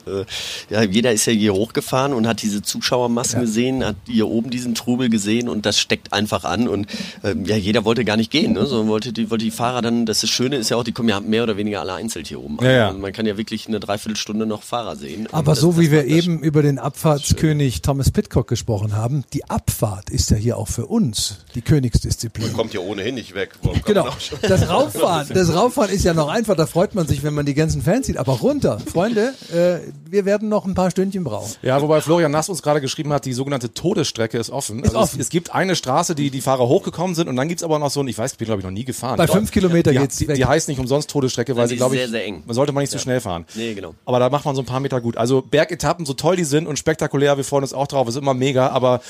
äh, 0.69 0.73
ja, 0.73 0.83
jeder 0.83 1.11
ist 1.11 1.25
ja 1.25 1.33
hier 1.33 1.53
hochgefahren 1.53 2.13
und 2.13 2.27
hat 2.27 2.41
diese 2.41 2.61
Zuschauermassen 2.61 3.41
gesehen, 3.41 3.83
hat 3.85 3.95
hier 4.05 4.27
oben 4.27 4.49
diesen 4.49 4.75
Trubel 4.75 5.09
gesehen 5.09 5.49
und 5.49 5.65
das 5.65 5.79
steckt 5.79 6.13
einfach 6.13 6.43
an 6.43 6.67
und 6.67 6.87
ähm, 7.23 7.45
ja, 7.45 7.55
jeder 7.55 7.85
wollte 7.85 8.03
gar 8.05 8.17
nicht 8.17 8.31
gehen, 8.31 8.53
ne, 8.53 8.65
sondern 8.65 8.87
wollte 8.89 9.13
die, 9.13 9.29
wollte 9.29 9.45
die 9.45 9.51
Fahrer 9.51 9.81
dann, 9.81 10.05
das, 10.05 10.21
das 10.21 10.29
Schöne 10.29 10.57
ist 10.57 10.69
ja 10.69 10.77
auch, 10.77 10.83
die 10.83 10.91
kommen 10.91 11.09
ja 11.09 11.19
mehr 11.19 11.43
oder 11.43 11.57
weniger 11.57 11.81
alle 11.81 11.93
einzeln 11.93 12.25
hier 12.25 12.41
oben. 12.41 12.57
Ja, 12.61 12.71
ja. 12.71 12.87
Also 12.87 12.99
man 12.99 13.13
kann 13.13 13.25
ja 13.25 13.37
wirklich 13.37 13.67
eine 13.67 13.79
Dreiviertelstunde 13.79 14.45
noch 14.45 14.63
Fahrer 14.63 14.95
sehen. 14.95 15.27
Aber 15.31 15.51
das- 15.53 15.59
so 15.61 15.71
das 15.71 15.79
wie 15.79 15.91
wir 15.91 16.05
eben 16.05 16.39
über 16.43 16.61
den 16.61 16.79
Abfahrtskönig 16.79 17.81
Thomas 17.81 18.11
Pitcock 18.11 18.47
gesprochen 18.47 18.95
haben, 18.95 19.23
die 19.33 19.45
Abfahrt 19.49 20.09
ist 20.09 20.31
ja 20.31 20.37
hier 20.37 20.57
auch 20.57 20.67
für 20.67 20.87
uns 20.87 21.37
die 21.55 21.61
Königsdisziplin. 21.61 22.53
Kommt 22.53 22.73
ja 22.73 22.79
ohnehin 22.81 23.15
nicht 23.15 23.35
weg. 23.35 23.51
Warum 23.61 23.81
Genau. 23.85 24.05
man 24.05 24.13
Das 24.41 24.67
Rauffahren, 24.69 25.27
das 25.33 25.53
Rauffahren 25.53 25.91
ist 25.91 26.03
ja 26.03 26.13
noch 26.13 26.27
einfach, 26.29 26.55
da 26.55 26.65
freut 26.73 26.95
man 26.95 27.07
sich, 27.07 27.21
wenn 27.21 27.35
man 27.35 27.45
die 27.45 27.53
ganzen 27.53 27.83
Fans 27.83 28.07
sieht. 28.07 28.17
Aber 28.17 28.33
runter, 28.33 28.79
Freunde, 28.79 29.33
äh, 29.53 29.79
wir 30.09 30.25
werden 30.25 30.49
noch 30.49 30.65
ein 30.65 30.73
paar 30.73 30.89
Stündchen 30.89 31.23
brauchen. 31.23 31.53
Ja, 31.61 31.79
wobei 31.83 32.01
Florian 32.01 32.31
Nass 32.31 32.49
uns 32.49 32.63
gerade 32.63 32.81
geschrieben 32.81 33.13
hat, 33.13 33.25
die 33.25 33.33
sogenannte 33.33 33.73
Todesstrecke 33.73 34.39
ist 34.39 34.49
offen. 34.49 34.79
Ist 34.79 34.89
also 34.89 34.99
offen. 34.99 35.19
Es, 35.19 35.27
es 35.27 35.29
gibt 35.29 35.53
eine 35.53 35.75
Straße, 35.75 36.15
die 36.15 36.31
die 36.31 36.41
Fahrer 36.41 36.67
hochgekommen 36.67 37.13
sind 37.15 37.27
und 37.27 37.35
dann 37.35 37.47
gibt's 37.47 37.61
aber 37.63 37.77
noch 37.77 37.91
so 37.91 37.99
ein, 37.99 38.07
ich 38.07 38.17
weiß, 38.17 38.31
ich 38.31 38.37
bin 38.39 38.45
glaube 38.47 38.61
ich 38.61 38.65
noch 38.65 38.71
nie 38.71 38.85
gefahren. 38.85 39.17
Bei 39.17 39.27
fünf 39.27 39.51
Kilometer 39.51 39.91
die, 39.91 39.99
geht's 39.99 40.17
die, 40.17 40.27
weg. 40.27 40.35
die 40.35 40.45
heißt 40.45 40.67
nicht 40.67 40.79
umsonst 40.79 41.11
Todesstrecke, 41.11 41.55
weil 41.55 41.63
Nein, 41.63 41.69
sie 41.69 41.75
glaube 41.75 41.93
ich, 41.95 42.01
sehr, 42.01 42.09
sehr 42.09 42.25
eng. 42.25 42.41
man 42.45 42.55
sollte 42.55 42.71
mal 42.71 42.81
nicht 42.81 42.89
zu 42.89 42.97
Ja. 42.97 43.03
schnell 43.03 43.21
fahren. 43.21 43.45
Nee, 43.53 43.75
genau. 43.75 43.93
Aber 44.05 44.17
da 44.19 44.29
macht 44.31 44.45
man 44.45 44.55
so 44.55 44.63
ein 44.63 44.65
paar 44.65 44.79
Meter 44.79 44.99
gut. 44.99 45.15
Also 45.15 45.43
Bergetappen, 45.43 46.07
so 46.07 46.13
toll 46.13 46.37
die 46.37 46.43
sind 46.43 46.65
und 46.67 46.79
spektakulär, 46.79 47.37
wir 47.37 47.43
freuen 47.43 47.63
uns 47.63 47.73
auch 47.73 47.87
drauf, 47.87 48.07
ist 48.07 48.17
immer 48.17 48.33
mega, 48.33 48.69
aber 48.69 49.01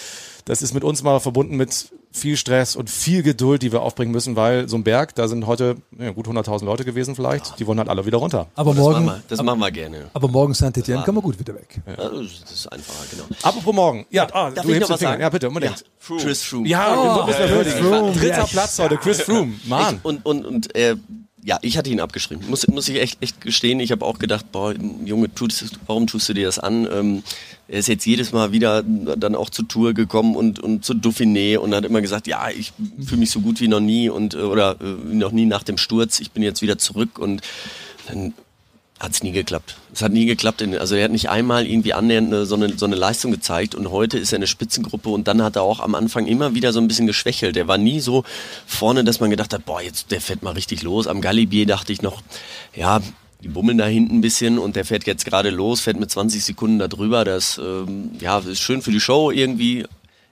das 0.45 0.61
ist 0.61 0.73
mit 0.73 0.83
uns 0.83 1.03
mal 1.03 1.19
verbunden 1.19 1.55
mit 1.57 1.91
viel 2.15 2.37
Stress 2.37 2.75
und 2.75 2.91
viel 2.91 3.23
Geduld, 3.23 3.63
die 3.63 3.71
wir 3.71 3.81
aufbringen 3.81 4.11
müssen, 4.11 4.35
weil 4.35 4.69
so 4.69 4.75
ein 4.77 4.83
Berg, 4.83 5.15
da 5.15 5.27
sind 5.27 5.47
heute 5.47 5.77
ja, 5.97 6.11
gut 6.11 6.27
100.000 6.27 6.63
Leute 6.63 6.85
gewesen 6.85 7.15
vielleicht, 7.15 7.57
die 7.59 7.65
wollen 7.65 7.79
halt 7.79 7.89
alle 7.89 8.05
wieder 8.05 8.19
runter. 8.19 8.45
Aber 8.53 8.71
das 8.71 8.79
morgen, 8.79 9.05
machen 9.05 9.17
wir, 9.17 9.23
das 9.29 9.41
machen 9.41 9.59
wir 9.59 9.71
gerne. 9.71 10.05
aber 10.13 10.27
morgen 10.27 10.53
Saint-Etienne 10.53 11.01
kann 11.03 11.15
man 11.15 11.23
gut 11.23 11.39
wieder 11.39 11.55
weg. 11.55 11.81
Also, 11.97 12.21
das 12.21 12.51
ist 12.51 12.71
einfacher, 12.71 13.05
genau. 13.09 13.23
Apropos 13.41 13.73
morgen. 13.73 14.05
Ja, 14.11 14.27
ah, 14.31 14.51
Darf 14.51 14.63
du 14.63 14.71
ich 14.71 14.75
hebst 14.75 14.81
noch 14.81 14.87
den 14.89 14.89
was 14.89 14.99
Finger. 14.99 15.11
sagen? 15.11 15.21
Ja, 15.23 15.29
bitte, 15.29 15.47
unbedingt. 15.47 15.83
Ja. 16.09 16.17
Chris 16.17 16.43
Froome. 16.43 16.67
Ja, 16.67 16.95
Oh, 16.95 17.25
Chris. 17.25 17.73
Froome, 17.73 18.11
Dritter. 18.11 18.45
Platz 18.51 18.77
heute, 18.79 18.97
Chris 18.97 19.21
Froome. 19.21 19.53
Mann. 19.65 19.95
Ich, 19.95 20.05
und 20.05 20.23
und, 20.25 20.45
und 20.45 20.75
äh, 20.75 20.95
ja, 21.45 21.59
ich 21.61 21.77
hatte 21.77 21.89
ihn 21.89 21.99
abgeschrieben. 21.99 22.49
Muss, 22.49 22.67
muss 22.67 22.87
ich 22.87 23.01
echt, 23.01 23.21
echt 23.21 23.41
gestehen. 23.41 23.79
Ich 23.79 23.91
habe 23.91 24.05
auch 24.05 24.17
gedacht, 24.17 24.51
boah, 24.51 24.73
Junge, 25.03 25.33
tust, 25.33 25.77
warum 25.87 26.07
tust 26.07 26.29
du 26.29 26.33
dir 26.33 26.45
das 26.45 26.59
an? 26.59 26.87
Ähm, 26.91 27.23
er 27.67 27.79
ist 27.79 27.87
jetzt 27.87 28.05
jedes 28.05 28.31
Mal 28.31 28.51
wieder 28.51 28.83
dann 28.83 29.35
auch 29.35 29.49
zur 29.49 29.67
Tour 29.67 29.93
gekommen 29.93 30.35
und, 30.35 30.59
und 30.59 30.85
zu 30.85 30.93
Dauphiné 30.93 31.57
und 31.57 31.73
hat 31.73 31.85
immer 31.85 32.01
gesagt, 32.01 32.27
ja, 32.27 32.49
ich 32.49 32.71
fühle 33.05 33.19
mich 33.19 33.31
so 33.31 33.41
gut 33.41 33.59
wie 33.59 33.67
noch 33.67 33.81
nie 33.81 34.09
und 34.09 34.35
äh, 34.35 34.37
oder 34.37 34.77
äh, 34.81 35.13
noch 35.13 35.31
nie 35.31 35.45
nach 35.45 35.63
dem 35.63 35.77
Sturz. 35.77 36.19
Ich 36.19 36.31
bin 36.31 36.43
jetzt 36.43 36.61
wieder 36.61 36.77
zurück 36.77 37.19
und 37.19 37.41
dann 38.07 38.33
hat 39.03 39.11
es 39.11 39.21
nie 39.21 39.33
geklappt. 39.33 39.75
Es 39.93 40.01
hat 40.01 40.13
nie 40.13 40.25
geklappt. 40.25 40.63
Also 40.79 40.95
er 40.95 41.03
hat 41.03 41.11
nicht 41.11 41.29
einmal 41.29 41.67
irgendwie 41.67 41.93
annähernd 41.93 42.27
eine, 42.27 42.45
so, 42.45 42.55
eine, 42.55 42.77
so 42.77 42.85
eine 42.85 42.95
Leistung 42.95 43.31
gezeigt 43.31 43.75
und 43.75 43.91
heute 43.91 44.17
ist 44.17 44.31
er 44.31 44.37
eine 44.37 44.47
Spitzengruppe 44.47 45.09
und 45.09 45.27
dann 45.27 45.43
hat 45.43 45.57
er 45.57 45.63
auch 45.63 45.81
am 45.81 45.93
Anfang 45.93 46.25
immer 46.25 46.55
wieder 46.55 46.71
so 46.71 46.79
ein 46.79 46.87
bisschen 46.87 47.05
geschwächelt. 47.05 47.57
Er 47.57 47.67
war 47.67 47.77
nie 47.77 47.99
so 47.99 48.23
vorne, 48.65 49.03
dass 49.03 49.19
man 49.19 49.29
gedacht 49.29 49.53
hat, 49.53 49.65
boah, 49.65 49.81
jetzt 49.81 50.11
der 50.11 50.21
fährt 50.21 50.41
mal 50.41 50.53
richtig 50.53 50.83
los. 50.83 51.07
Am 51.07 51.19
Galibier 51.19 51.65
dachte 51.65 51.91
ich 51.91 52.01
noch, 52.01 52.21
ja, 52.73 53.01
die 53.43 53.49
bummeln 53.49 53.77
da 53.77 53.85
hinten 53.85 54.19
ein 54.19 54.21
bisschen 54.21 54.57
und 54.57 54.77
der 54.77 54.85
fährt 54.85 55.05
jetzt 55.05 55.25
gerade 55.25 55.49
los, 55.49 55.81
fährt 55.81 55.99
mit 55.99 56.09
20 56.09 56.41
Sekunden 56.41 56.79
da 56.79 56.87
drüber. 56.87 57.25
Das 57.25 57.57
ähm, 57.57 58.11
ja, 58.21 58.39
ist 58.39 58.61
schön 58.61 58.81
für 58.81 58.91
die 58.91 59.01
Show 59.01 59.31
irgendwie. 59.31 59.83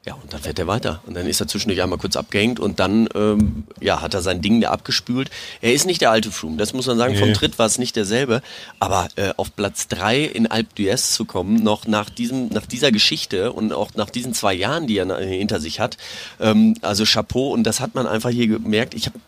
Ja, 0.03 0.15
und 0.15 0.33
dann 0.33 0.41
fährt 0.41 0.57
er 0.57 0.65
weiter. 0.65 1.01
Und 1.05 1.13
dann 1.13 1.27
ist 1.27 1.41
er 1.41 1.47
zwischendurch 1.47 1.79
einmal 1.81 1.99
kurz 1.99 2.15
abgehängt 2.15 2.59
und 2.59 2.79
dann 2.79 3.07
ähm, 3.13 3.65
ja, 3.79 4.01
hat 4.01 4.15
er 4.15 4.21
sein 4.21 4.41
Ding 4.41 4.59
da 4.59 4.71
abgespült. 4.71 5.29
Er 5.61 5.73
ist 5.73 5.85
nicht 5.85 6.01
der 6.01 6.09
alte 6.09 6.31
Froome, 6.31 6.57
das 6.57 6.73
muss 6.73 6.87
man 6.87 6.97
sagen. 6.97 7.15
Vom 7.15 7.27
Nee. 7.27 7.33
Tritt 7.35 7.59
war 7.59 7.67
es 7.67 7.77
nicht 7.77 7.95
derselbe. 7.95 8.41
Aber 8.79 9.09
äh, 9.15 9.31
auf 9.37 9.55
Platz 9.55 9.87
drei 9.87 10.23
in 10.23 10.47
Alpe 10.47 10.69
d'Huez 10.75 11.13
zu 11.13 11.25
kommen, 11.25 11.61
noch 11.61 11.85
nach, 11.85 12.09
diesem, 12.09 12.47
nach 12.47 12.65
dieser 12.65 12.91
Geschichte 12.91 13.53
und 13.53 13.73
auch 13.73 13.91
nach 13.93 14.09
diesen 14.09 14.33
zwei 14.33 14.55
Jahren, 14.55 14.87
die 14.87 14.97
er 14.97 15.17
hinter 15.19 15.59
sich 15.59 15.79
hat, 15.79 15.97
ähm, 16.39 16.75
also 16.81 17.03
Chapeau. 17.05 17.51
Und 17.51 17.63
das 17.63 17.79
hat 17.79 17.93
man 17.93 18.07
einfach 18.07 18.31
hier 18.31 18.47
gemerkt. 18.47 18.95
Ich 18.95 19.05
habe 19.05 19.19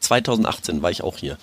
2018 0.00 0.82
war 0.82 0.90
ich 0.90 1.02
auch 1.02 1.16
hier. 1.18 1.38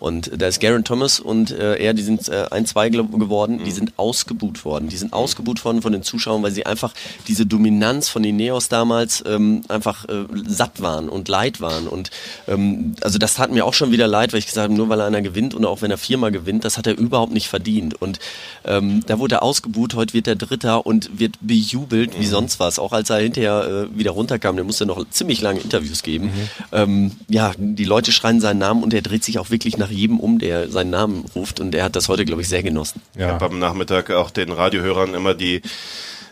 Und 0.00 0.30
da 0.40 0.48
ist 0.48 0.60
Garen 0.60 0.84
Thomas 0.84 1.20
und 1.20 1.50
äh, 1.50 1.76
er, 1.76 1.94
die 1.94 2.02
sind 2.02 2.28
äh, 2.28 2.46
ein, 2.50 2.66
zwei 2.66 2.88
geworden, 2.88 3.60
die 3.64 3.70
sind 3.70 3.92
ausgebuht 3.96 4.64
worden. 4.64 4.88
Die 4.88 4.96
sind 4.96 5.12
ausgebuht 5.12 5.64
worden 5.64 5.82
von 5.82 5.92
den 5.92 6.02
Zuschauern, 6.02 6.42
weil 6.42 6.50
sie 6.50 6.66
einfach 6.66 6.94
diese 7.26 7.46
Dominanz 7.46 8.08
von 8.08 8.22
den 8.22 8.36
Neos 8.36 8.68
damals 8.68 9.22
ähm, 9.26 9.62
einfach 9.68 10.08
äh, 10.08 10.24
satt 10.46 10.80
waren 10.80 11.08
und 11.08 11.28
leid 11.28 11.60
waren. 11.60 11.86
Und 11.86 12.10
ähm, 12.46 12.94
also 13.02 13.18
das 13.18 13.34
tat 13.34 13.52
mir 13.52 13.64
auch 13.64 13.74
schon 13.74 13.92
wieder 13.92 14.06
leid, 14.06 14.32
weil 14.32 14.40
ich 14.40 14.46
gesagt 14.46 14.64
habe, 14.64 14.74
nur 14.74 14.88
weil 14.88 15.00
einer 15.00 15.22
gewinnt 15.22 15.54
und 15.54 15.64
auch 15.64 15.82
wenn 15.82 15.90
er 15.90 15.98
viermal 15.98 16.32
gewinnt, 16.32 16.64
das 16.64 16.78
hat 16.78 16.86
er 16.86 16.96
überhaupt 16.96 17.32
nicht 17.32 17.48
verdient. 17.48 18.00
Und 18.00 18.18
ähm, 18.64 19.02
da 19.06 19.18
wurde 19.18 19.36
er 19.36 19.42
ausgebuht, 19.42 19.94
heute 19.94 20.14
wird 20.14 20.26
er 20.26 20.36
Dritter 20.36 20.86
und 20.86 21.18
wird 21.18 21.36
bejubelt 21.40 22.18
wie 22.18 22.26
sonst 22.26 22.60
was. 22.60 22.78
Auch 22.78 22.92
als 22.92 23.10
er 23.10 23.18
hinterher 23.18 23.88
äh, 23.92 23.98
wieder 23.98 24.12
runterkam, 24.12 24.56
der 24.56 24.64
musste 24.64 24.86
noch 24.86 25.04
ziemlich 25.10 25.40
lange 25.40 25.60
Interviews 25.60 26.02
geben. 26.02 26.30
Ähm, 26.72 27.12
ja, 27.28 27.52
die 27.58 27.84
Leute 27.84 27.97
Leute 27.98 28.12
schreien 28.12 28.40
seinen 28.40 28.58
Namen 28.58 28.84
und 28.84 28.94
er 28.94 29.02
dreht 29.02 29.24
sich 29.24 29.40
auch 29.40 29.50
wirklich 29.50 29.76
nach 29.76 29.90
jedem 29.90 30.20
um, 30.20 30.38
der 30.38 30.70
seinen 30.70 30.90
Namen 30.90 31.24
ruft 31.34 31.58
und 31.58 31.74
er 31.74 31.82
hat 31.82 31.96
das 31.96 32.08
heute, 32.08 32.24
glaube 32.24 32.42
ich, 32.42 32.48
sehr 32.48 32.62
genossen. 32.62 33.02
Ich 33.16 33.22
habe 33.22 33.46
am 33.46 33.58
Nachmittag 33.58 34.12
auch 34.12 34.30
den 34.30 34.52
Radiohörern 34.52 35.14
immer 35.14 35.34
die 35.34 35.62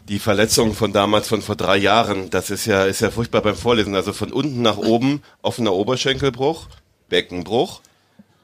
die 0.09 0.21
Verletzung 0.21 0.75
von 0.75 0.93
damals, 0.93 1.27
von 1.27 1.43
vor 1.43 1.57
drei 1.57 1.77
Jahren, 1.77 2.31
das 2.31 2.51
ist 2.51 2.67
ja, 2.67 2.85
ist 2.85 3.01
ja 3.01 3.11
furchtbar 3.11 3.41
beim 3.43 3.57
Vorlesen. 3.57 3.97
Also 3.97 4.13
von 4.13 4.33
unten 4.33 4.63
nach 4.63 4.77
oben 4.77 5.21
offener 5.43 5.73
Oberschenkelbruch, 5.73 6.69
Beckenbruch, 7.09 7.81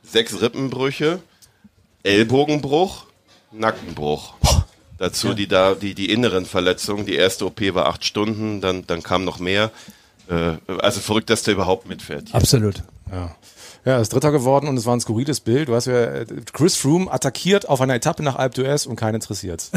sechs 0.03 0.41
Rippenbrüche, 0.41 1.21
Ellbogenbruch, 2.03 3.07
Nackenbruch. 3.53 4.35
Dazu 4.99 5.29
Ja. 5.29 5.35
die 5.35 5.47
da 5.47 5.75
die 5.77 5.95
die 5.95 6.11
inneren 6.11 6.47
Verletzungen. 6.47 7.07
Die 7.07 7.15
erste 7.15 7.47
OP 7.47 7.61
war 7.75 7.87
acht 7.87 8.05
Stunden, 8.05 8.61
dann 8.61 8.85
dann 8.89 9.05
kam 9.05 9.25
noch 9.25 9.39
mehr. 9.39 9.71
Äh, 10.29 10.57
also 10.79 10.99
verrückt, 11.01 11.31
dass 11.31 11.45
der 11.45 11.55
überhaupt 11.55 11.89
mitfährt. 11.89 12.29
hier. 12.29 12.35
Absolut. 12.35 12.83
Ja. 13.13 13.37
Ja, 13.85 13.95
er 13.95 14.01
ist 14.01 14.13
Dritter 14.13 14.31
geworden 14.31 14.69
und 14.69 14.77
es 14.77 14.87
war 14.87 14.95
ein 14.95 15.01
skurriles 15.01 15.41
Bild. 15.41 15.69
Du 15.69 15.75
hast 15.75 15.87
ja 15.87 16.05
äh, 16.05 16.27
Chris 16.53 16.77
Froome 16.77 17.11
attackiert 17.11 17.69
auf 17.69 17.81
einer 17.81 17.97
Etappe 17.97 18.23
nach 18.23 18.37
Alpe 18.37 18.63
d'Huez 18.63 18.87
und 18.87 18.95
keinen 18.95 19.17
interessiert. 19.17 19.71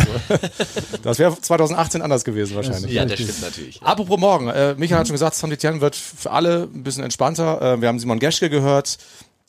das 1.04 1.18
wäre 1.18 1.40
2018 1.40 2.04
anders 2.04 2.24
gewesen 2.24 2.56
wahrscheinlich. 2.56 2.92
Ja, 2.92 3.04
das 3.06 3.20
stimmt 3.20 3.42
natürlich. 3.42 3.82
Apropos 3.82 4.20
morgen, 4.20 4.48
äh, 4.50 4.76
Michael 4.76 5.00
hat 5.00 5.08
schon 5.08 5.16
gesagt, 5.16 5.36
Saint-Etienne 5.36 5.82
wird 5.82 5.96
für 5.96 6.30
alle 6.30 6.70
ein 6.72 6.84
bisschen 6.84 7.04
entspannter. 7.04 7.62
Äh, 7.62 7.82
wir 7.82 7.88
haben 7.88 8.00
Simon 8.00 8.20
Geschke 8.20 8.52
gehört. 8.52 9.00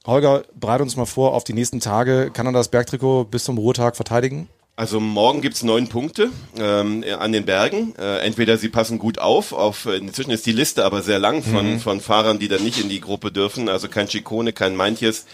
Holger, 0.07 0.44
bereite 0.55 0.85
uns 0.85 0.96
mal 0.96 1.05
vor 1.05 1.35
auf 1.35 1.44
die 1.44 1.53
nächsten 1.53 1.81
Tage. 1.81 2.31
Kann 2.33 2.46
er 2.46 2.53
das 2.53 2.68
Bergtrikot 2.68 3.25
bis 3.25 3.44
zum 3.44 3.59
Ruhetag 3.59 3.96
verteidigen? 3.96 4.49
Also 4.78 5.00
morgen 5.00 5.40
gibt's 5.40 5.62
neun 5.62 5.88
Punkte 5.88 6.28
ähm, 6.58 7.02
an 7.18 7.32
den 7.32 7.46
Bergen. 7.46 7.94
Äh, 7.98 8.18
entweder 8.18 8.58
sie 8.58 8.68
passen 8.68 8.98
gut 8.98 9.18
auf, 9.18 9.54
auf 9.54 9.86
äh, 9.86 9.96
inzwischen 9.96 10.32
ist 10.32 10.44
die 10.44 10.52
Liste 10.52 10.84
aber 10.84 11.00
sehr 11.00 11.18
lang 11.18 11.42
von, 11.42 11.74
Mhm. 11.74 11.80
von 11.80 12.00
Fahrern, 12.02 12.38
die 12.38 12.48
dann 12.48 12.62
nicht 12.62 12.78
in 12.78 12.90
die 12.90 13.00
Gruppe 13.00 13.32
dürfen. 13.32 13.70
Also 13.70 13.88
kein 13.88 14.06
Chicone, 14.06 14.52
kein 14.52 14.76
Meintjes. 14.76 15.24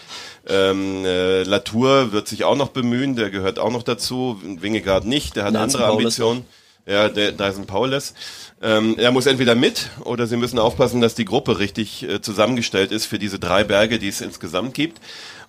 Ähm, 0.46 1.04
äh, 1.04 1.42
Latour 1.42 2.12
wird 2.12 2.28
sich 2.28 2.44
auch 2.44 2.54
noch 2.56 2.68
bemühen, 2.68 3.16
der 3.16 3.30
gehört 3.30 3.58
auch 3.58 3.72
noch 3.72 3.82
dazu. 3.82 4.40
Wingegaard 4.44 5.06
nicht, 5.06 5.34
der 5.34 5.42
hat 5.44 5.54
Nelson 5.54 5.80
andere 5.80 5.82
Paulus 5.90 6.20
Ambitionen. 6.20 6.44
Ja, 6.84 7.08
der 7.08 7.30
Dyson 7.30 7.66
Paulus. 7.66 8.12
Ähm, 8.60 8.96
er 8.98 9.12
muss 9.12 9.26
entweder 9.26 9.54
mit 9.54 9.90
oder 10.04 10.26
sie 10.26 10.36
müssen 10.36 10.58
aufpassen, 10.58 11.00
dass 11.00 11.14
die 11.14 11.24
Gruppe 11.24 11.60
richtig 11.60 12.02
äh, 12.08 12.20
zusammengestellt 12.20 12.90
ist 12.90 13.06
für 13.06 13.20
diese 13.20 13.38
drei 13.38 13.62
Berge, 13.62 14.00
die 14.00 14.08
es 14.08 14.20
insgesamt 14.20 14.74
gibt. 14.74 15.00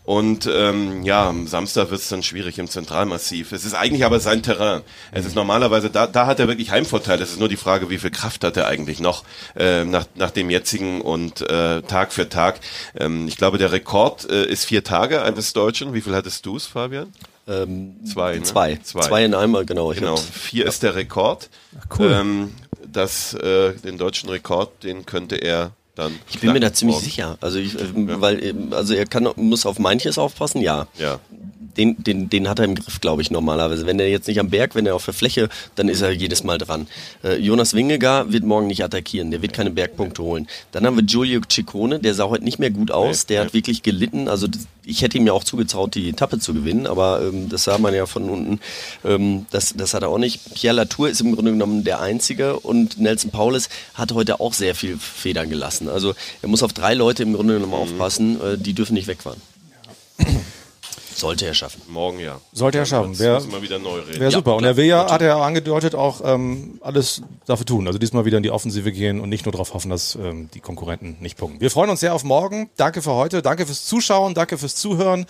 Und 0.06 0.50
ähm, 0.52 1.04
ja, 1.04 1.30
am 1.30 1.48
Samstag 1.48 1.90
wird 1.90 2.02
es 2.02 2.10
dann 2.10 2.24
schwierig 2.24 2.60
im 2.60 2.68
Zentralmassiv. 2.68 3.54
Es 3.54 3.64
ist 3.64 3.74
eigentlich 3.74 4.04
aber 4.04 4.20
sein 4.20 4.44
Terrain. 4.44 4.82
Es 5.14 5.26
ist 5.26 5.34
normalerweise, 5.36 5.90
da, 5.90 6.08
da 6.08 6.26
hat 6.26 6.40
er 6.42 6.50
wirklich 6.50 6.72
Heimvorteil. 6.72 7.22
Es 7.22 7.32
ist 7.32 7.40
nur 7.40 7.48
die 7.48 7.56
Frage, 7.56 7.90
wie 7.90 7.98
viel 7.98 8.12
Kraft 8.12 8.44
hat 8.44 8.58
er 8.58 8.68
eigentlich 8.68 9.00
noch 9.00 9.24
äh, 9.56 9.86
nach, 9.86 10.06
nach 10.16 10.32
dem 10.32 10.50
jetzigen 10.50 11.00
und 11.00 11.42
äh, 11.50 11.82
Tag 11.84 12.12
für 12.12 12.28
Tag. 12.28 12.60
Ähm, 13.00 13.30
ich 13.30 13.38
glaube, 13.38 13.58
der 13.58 13.72
Rekord 13.72 14.30
äh, 14.30 14.46
ist 14.46 14.66
vier 14.66 14.84
Tage 14.84 15.22
eines 15.22 15.54
Deutschen. 15.54 15.94
Wie 15.94 16.02
viel 16.02 16.16
hattest 16.16 16.46
du 16.46 16.58
es, 16.58 16.66
Fabian? 16.66 17.14
Ähm, 17.48 17.96
Zwei, 18.06 18.36
ne? 18.36 18.44
Zwei. 18.44 18.76
Zwei 18.78 19.24
in 19.24 19.34
einmal, 19.34 19.66
genau. 19.66 19.94
Ich 19.94 20.00
Genau, 20.00 20.18
vier 20.18 20.66
ist 20.66 20.84
der 20.84 20.96
Rekord. 20.96 21.50
cool. 21.98 22.12
Ähm, 22.12 22.54
das, 22.86 23.34
äh, 23.36 23.74
den 23.74 23.98
deutschen 23.98 24.30
Rekord, 24.30 24.84
den 24.84 25.06
könnte 25.06 25.38
er 25.38 25.72
dann. 25.96 26.18
Ich 26.30 26.40
bin 26.40 26.54
mir 26.54 26.60
da 26.60 26.74
ziemlich 26.74 26.96
morgen. 26.96 27.06
sicher. 27.06 27.38
Also 27.42 27.60
ich, 27.60 27.80
ähm, 27.80 28.22
weil 28.22 28.44
ähm, 28.44 28.74
also 28.74 28.94
er 28.94 29.06
kann 29.06 29.28
muss 29.36 29.66
auf 29.66 29.80
manches 29.80 30.18
aufpassen, 30.18 30.62
ja. 30.62 30.88
Ja. 30.98 31.20
Den, 31.78 32.02
den, 32.04 32.30
den 32.30 32.50
hat 32.50 32.60
er 32.60 32.66
im 32.66 32.76
Griff, 32.76 33.02
glaube 33.02 33.22
ich, 33.22 33.32
normalerweise. 33.32 33.86
Wenn 33.86 34.00
er 34.00 34.10
jetzt 34.10 34.28
nicht 34.28 34.40
am 34.40 34.50
Berg, 34.50 34.76
wenn 34.76 34.86
er 34.86 34.96
auf 34.96 35.06
der 35.06 35.14
Fläche, 35.14 35.50
dann 35.76 35.90
ist 35.90 36.02
er 36.02 36.12
jedes 36.12 36.44
Mal 36.44 36.58
dran. 36.58 36.88
Äh, 37.24 37.38
Jonas 37.38 37.74
Wingegar 37.74 38.32
wird 38.32 38.44
morgen 38.44 38.68
nicht 38.68 38.84
attackieren, 38.84 39.32
der 39.32 39.42
wird 39.42 39.54
keine 39.54 39.72
Bergpunkte 39.72 40.24
holen. 40.24 40.48
Dann 40.72 40.86
haben 40.86 40.96
wir 40.96 41.04
Giulio 41.04 41.42
Ciccone, 41.50 42.00
der 42.00 42.14
sah 42.14 42.30
heute 42.30 42.44
nicht 42.44 42.60
mehr 42.60 42.70
gut 42.70 42.92
aus, 42.92 43.26
der 43.26 43.42
hat 43.42 43.54
wirklich 43.54 43.84
gelitten. 43.84 44.28
Also 44.28 44.48
ich 44.86 45.02
hätte 45.02 45.18
ihm 45.18 45.28
ja 45.28 45.34
auch 45.34 45.44
zugetraut, 45.44 45.96
die 45.96 46.10
Etappe 46.10 46.40
zu 46.40 46.54
gewinnen, 46.54 46.88
aber 46.88 47.22
ähm, 47.22 47.50
das 47.50 47.64
sah 47.64 47.78
man 47.78 47.94
ja 47.94 48.06
von 48.06 48.30
unten. 48.30 48.60
Ähm, 49.04 49.46
das, 49.52 49.74
das 49.76 49.94
hat 49.94 50.04
er 50.04 50.10
auch 50.10 50.18
nicht. 50.18 50.54
Pierre 50.54 50.76
Latour 50.76 51.10
ist 51.10 51.22
im 51.22 51.34
Grunde 51.34 51.52
genommen 51.52 51.84
der 51.84 52.02
Einzige 52.02 52.60
und 52.60 53.00
Nelson 53.00 53.32
Paulus 53.32 53.70
hat 53.94 54.12
heute 54.12 54.40
auch 54.40 54.54
sehr 54.54 54.76
viel 54.76 54.98
Federn 54.98 55.50
gelassen. 55.50 55.90
Also 55.90 56.14
er 56.42 56.50
muss 56.50 56.64
auf 56.64 56.74
drei 56.74 56.94
Leute 56.94 57.24
im 57.24 57.34
Grunde 57.34 57.56
genommen 57.56 57.74
aufpassen, 57.74 58.40
äh, 58.42 58.58
die 58.58 58.74
dürfen 58.74 58.94
nicht 58.94 59.08
wegfahren. 59.08 59.42
Sollte 61.16 61.46
er 61.46 61.54
schaffen. 61.54 61.82
Morgen 61.88 62.20
ja. 62.20 62.40
Sollte 62.52 62.78
er 62.78 62.86
schaffen. 62.86 63.18
Wäre 63.20 63.36
müssen 63.36 63.52
wir 63.52 63.62
wieder 63.62 63.80
neu 63.80 64.00
reden. 64.00 64.20
wär 64.20 64.32
super. 64.32 64.56
Und 64.56 64.64
er 64.64 64.78
will 64.78 64.86
ja, 64.86 65.10
hat 65.10 65.22
er 65.22 65.28
ja 65.28 65.42
angedeutet, 65.42 65.96
auch 65.96 66.22
ähm, 66.24 66.80
alles 66.82 67.22
dafür 67.46 67.66
tun. 67.66 67.88
Also 67.88 68.00
diesmal 68.00 68.26
wieder 68.26 68.38
in 68.38 68.44
die 68.44 68.52
Offensive 68.52 68.92
gehen 68.92 69.20
und 69.20 69.30
nicht 69.30 69.46
nur 69.46 69.52
darauf 69.52 69.74
hoffen, 69.74 69.90
dass 69.90 70.16
ähm, 70.16 70.50
die 70.54 70.60
Konkurrenten 70.60 71.18
nicht 71.20 71.38
punkten. 71.38 71.62
Wir 71.62 71.72
freuen 71.72 71.90
uns 71.90 72.00
sehr 72.00 72.14
auf 72.14 72.24
morgen. 72.24 72.70
Danke 72.78 73.02
für 73.02 73.14
heute. 73.14 73.42
Danke 73.42 73.66
fürs 73.66 73.86
Zuschauen. 73.86 74.34
Danke 74.34 74.58
fürs 74.58 74.76
Zuhören 74.76 75.26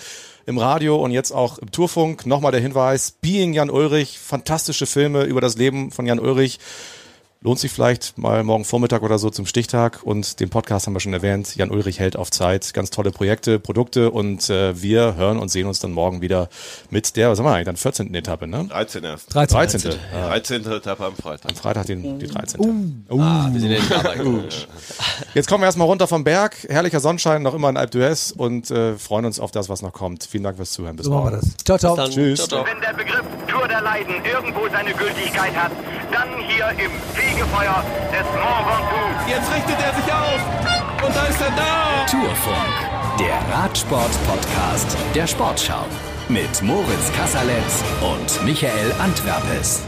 im 0.46 0.58
Radio 0.58 0.96
und 0.98 1.12
jetzt 1.12 1.32
auch 1.32 1.58
im 1.58 1.72
Tourfunk. 1.72 2.26
Nochmal 2.26 2.52
der 2.52 2.62
Hinweis. 2.62 3.12
Being 3.22 3.54
Jan 3.54 3.70
Ulrich. 3.70 4.20
Fantastische 4.20 4.86
Filme 4.86 5.24
über 5.24 5.42
das 5.42 5.58
Leben 5.58 5.92
von 5.92 6.06
Jan 6.06 6.20
Ulrich. 6.20 6.60
Lohnt 7.44 7.60
sich 7.60 7.74
vielleicht 7.74 8.18
mal 8.18 8.42
morgen 8.46 8.64
Vormittag 8.64 9.02
oder 9.04 9.20
so 9.20 9.30
zum 9.30 9.46
Stichtag 9.46 10.02
und 10.04 10.40
den 10.40 10.50
Podcast 10.50 10.88
haben 10.88 10.94
wir 10.94 11.02
schon 11.02 11.12
erwähnt. 11.12 11.58
Jan 11.58 11.72
Ulrich 11.72 12.00
hält 12.00 12.16
auf 12.16 12.32
Zeit. 12.32 12.74
Ganz 12.74 12.90
tolle 12.90 13.12
Projekte, 13.12 13.60
Produkte 13.60 14.12
und 14.12 14.50
äh, 14.50 14.82
wir 14.82 15.16
hören 15.18 15.38
und 15.38 15.50
sehen 15.50 15.68
uns 15.68 15.80
dann 15.80 15.92
morgen 15.92 16.22
wieder 16.22 16.48
mit 16.90 17.18
der, 17.18 17.30
was 17.30 17.40
haben 17.40 17.46
wir 17.46 17.52
eigentlich, 17.52 17.66
dann 17.66 17.76
14. 17.76 18.16
Etappe, 18.16 18.48
ne? 18.48 18.68
13 18.70 19.04
erst. 19.04 19.36
13. 19.36 19.58
13. 19.58 19.82
13. 19.82 20.00
Ja. 20.14 20.28
13. 20.30 20.72
Etappe 20.72 21.06
am 21.06 21.16
Freitag. 21.18 21.52
Am 21.52 21.58
Freitag 21.58 21.86
den, 21.88 22.18
die 22.18 22.28
13. 22.28 22.62
Uh. 22.62 23.20
Ah, 23.20 23.50
wir 23.52 23.60
sind 23.60 23.72
ja 23.72 23.80
nicht 23.80 23.92
dabei. 23.92 24.16
Gut. 24.20 24.70
Jetzt 25.34 25.50
kommen 25.50 25.64
wir 25.64 25.66
erstmal 25.66 25.88
runter 25.88 26.08
vom 26.08 26.24
Berg. 26.24 26.56
Herrlicher 26.70 27.02
Sonnenschein, 27.02 27.42
noch 27.42 27.56
immer 27.56 27.68
in 27.68 27.76
Alpe 27.76 27.98
d'Huez 27.98 28.34
und 28.38 28.72
äh, 28.72 28.96
freuen 28.98 29.26
uns 29.26 29.42
auf 29.42 29.52
das, 29.52 29.68
was 29.68 29.82
noch 29.82 29.92
kommt. 29.92 30.24
Vielen 30.24 30.46
Dank 30.46 30.56
fürs 30.56 30.72
Zuhören. 30.72 30.96
Bis 30.96 31.08
So 31.08 31.12
morgen. 31.12 31.42
Ciao, 31.66 31.78
ciao. 31.78 31.98
Tschüss. 32.08 32.48
Ciao, 32.48 32.64
ciao. 32.64 32.66
Wenn 32.66 32.80
der 32.80 32.94
Begriff 32.94 33.26
Tour 33.50 33.68
der 33.68 33.82
Leiden 33.82 34.16
irgendwo 34.24 34.70
seine 34.70 34.94
Gültigkeit 34.94 35.54
hat, 35.56 35.72
dann 36.14 36.30
hier 36.48 36.70
im 36.70 36.92
Fegefeuer 37.34 37.84
des 38.12 38.26
Mont 38.38 38.66
Ventoux. 38.68 39.30
Jetzt 39.30 39.52
richtet 39.52 39.78
er 39.84 39.94
sich 39.96 40.14
auf. 40.14 41.06
Und 41.06 41.16
da 41.16 41.26
ist 41.26 41.42
er 41.42 41.52
da. 41.52 42.06
Tourfunk, 42.06 43.20
der 43.20 43.56
Radsport-Podcast 43.56 44.96
der 45.16 45.26
Sportschau. 45.26 45.86
Mit 46.30 46.62
Moritz 46.62 47.12
Kasserletz 47.18 47.84
und 48.02 48.46
Michael 48.46 48.94
Antwerpes. 49.00 49.84